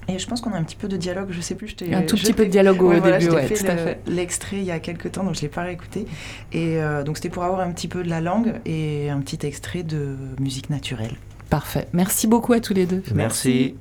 Et 0.09 0.19
je 0.19 0.27
pense 0.27 0.41
qu'on 0.41 0.53
a 0.53 0.57
un 0.57 0.65
petit 0.65 0.75
peu 0.77 0.89
de 0.89 0.97
dialogue, 0.97 1.29
je 1.31 1.41
sais 1.41 1.55
plus. 1.55 1.69
Je 1.79 1.95
Un 1.95 2.03
tout 2.03 2.17
je 2.17 2.23
petit 2.23 2.33
peu 2.33 2.45
de 2.45 2.51
dialogue 2.51 2.83
au 2.83 2.89
Ouais, 2.89 2.99
voilà, 2.99 3.19
début, 3.19 3.31
t'ai 3.31 3.37
ouais, 3.37 3.47
fait 3.47 3.55
tout 3.55 3.71
à 3.71 3.75
le- 3.75 3.79
fait. 3.81 4.01
l'extrait 4.09 4.57
il 4.57 4.65
y 4.65 4.73
a 4.73 4.81
quelques 4.81 5.13
temps, 5.13 5.23
donc 5.23 5.37
je 5.37 5.43
l'ai 5.43 5.49
pas 5.49 5.63
réécouté. 5.63 6.07
Et 6.53 6.83
euh, 6.83 7.05
donc 7.05 7.17
c'était 7.19 7.29
pour 7.29 7.45
avoir 7.45 7.61
un 7.61 7.71
petit 7.71 7.87
peu 7.87 8.03
de 8.03 8.09
la 8.11 8.21
langue 8.21 8.55
et 8.67 9.11
un 9.11 9.21
petit 9.21 9.47
extrait 9.47 9.85
de 9.85 10.17
musique 10.41 10.71
naturelle. 10.71 11.15
Parfait. 11.53 11.87
Merci 11.93 12.27
beaucoup 12.27 12.55
à 12.55 12.61
tous 12.61 12.73
les 12.73 12.87
deux. 12.87 13.03
Merci. 13.15 13.75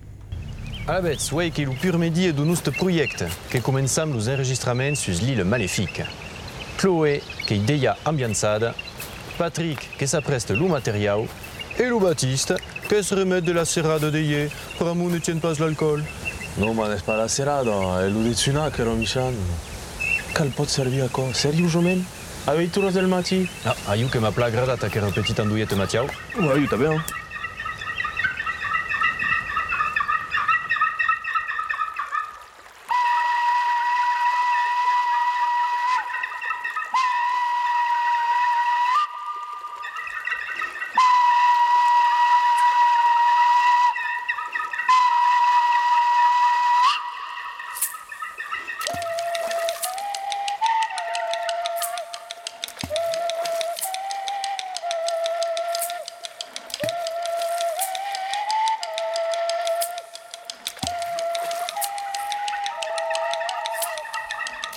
Aveți, 0.87 1.33
uei 1.33 1.51
che 1.51 1.61
il 1.61 1.69
pur 1.79 1.97
medie 1.97 2.33
d'un 2.33 2.49
ust 2.49 2.69
proiect, 2.71 3.25
che 3.47 3.61
començam 3.61 4.11
los 4.11 4.27
enregistraments 4.27 4.99
sus 4.99 5.21
l'île 5.21 5.45
Maléfique. 5.45 6.05
Chloé, 6.75 7.21
che 7.45 7.63
deia 7.63 7.95
ambianzada, 8.03 8.73
Patrick, 9.37 9.95
che 9.95 10.05
s'appreste 10.05 10.53
lo 10.53 10.67
materiau, 10.67 11.25
et 11.77 11.87
lo 11.87 11.99
Baptiste, 11.99 12.57
che 12.89 13.01
se 13.03 13.15
remet 13.15 13.41
de 13.41 13.53
la 13.53 13.63
serrada 13.63 14.09
de 14.09 14.19
ie, 14.19 14.49
per 14.77 14.87
amor 14.87 15.09
ne 15.09 15.19
tient 15.19 15.39
pas 15.39 15.57
l'alcool. 15.57 16.03
No, 16.57 16.73
ma 16.73 16.89
n'est 16.89 17.05
pas 17.05 17.15
la 17.15 17.29
serrada, 17.29 18.03
è 18.03 18.09
l'udizina 18.09 18.69
che 18.69 18.81
ero 18.81 18.95
Michel. 18.95 19.33
Cal 20.33 20.49
pot 20.49 20.67
servir 20.67 21.03
a 21.03 21.07
co? 21.09 21.31
Seriosament? 21.31 22.03
Avevi 22.47 22.69
tu 22.69 22.81
del 22.89 23.07
matí? 23.07 23.47
Ah, 23.63 23.75
aiu 23.85 24.09
che 24.09 24.19
ma 24.19 24.31
plagrada 24.31 24.75
ta 24.75 24.89
che 24.89 24.99
petit 24.99 25.39
andouillette 25.39 25.75
matiau. 25.75 26.07
Ouais, 26.35 26.51
aiuta 26.51 26.75
bien. 26.75 27.01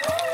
Yeah. 0.02 0.33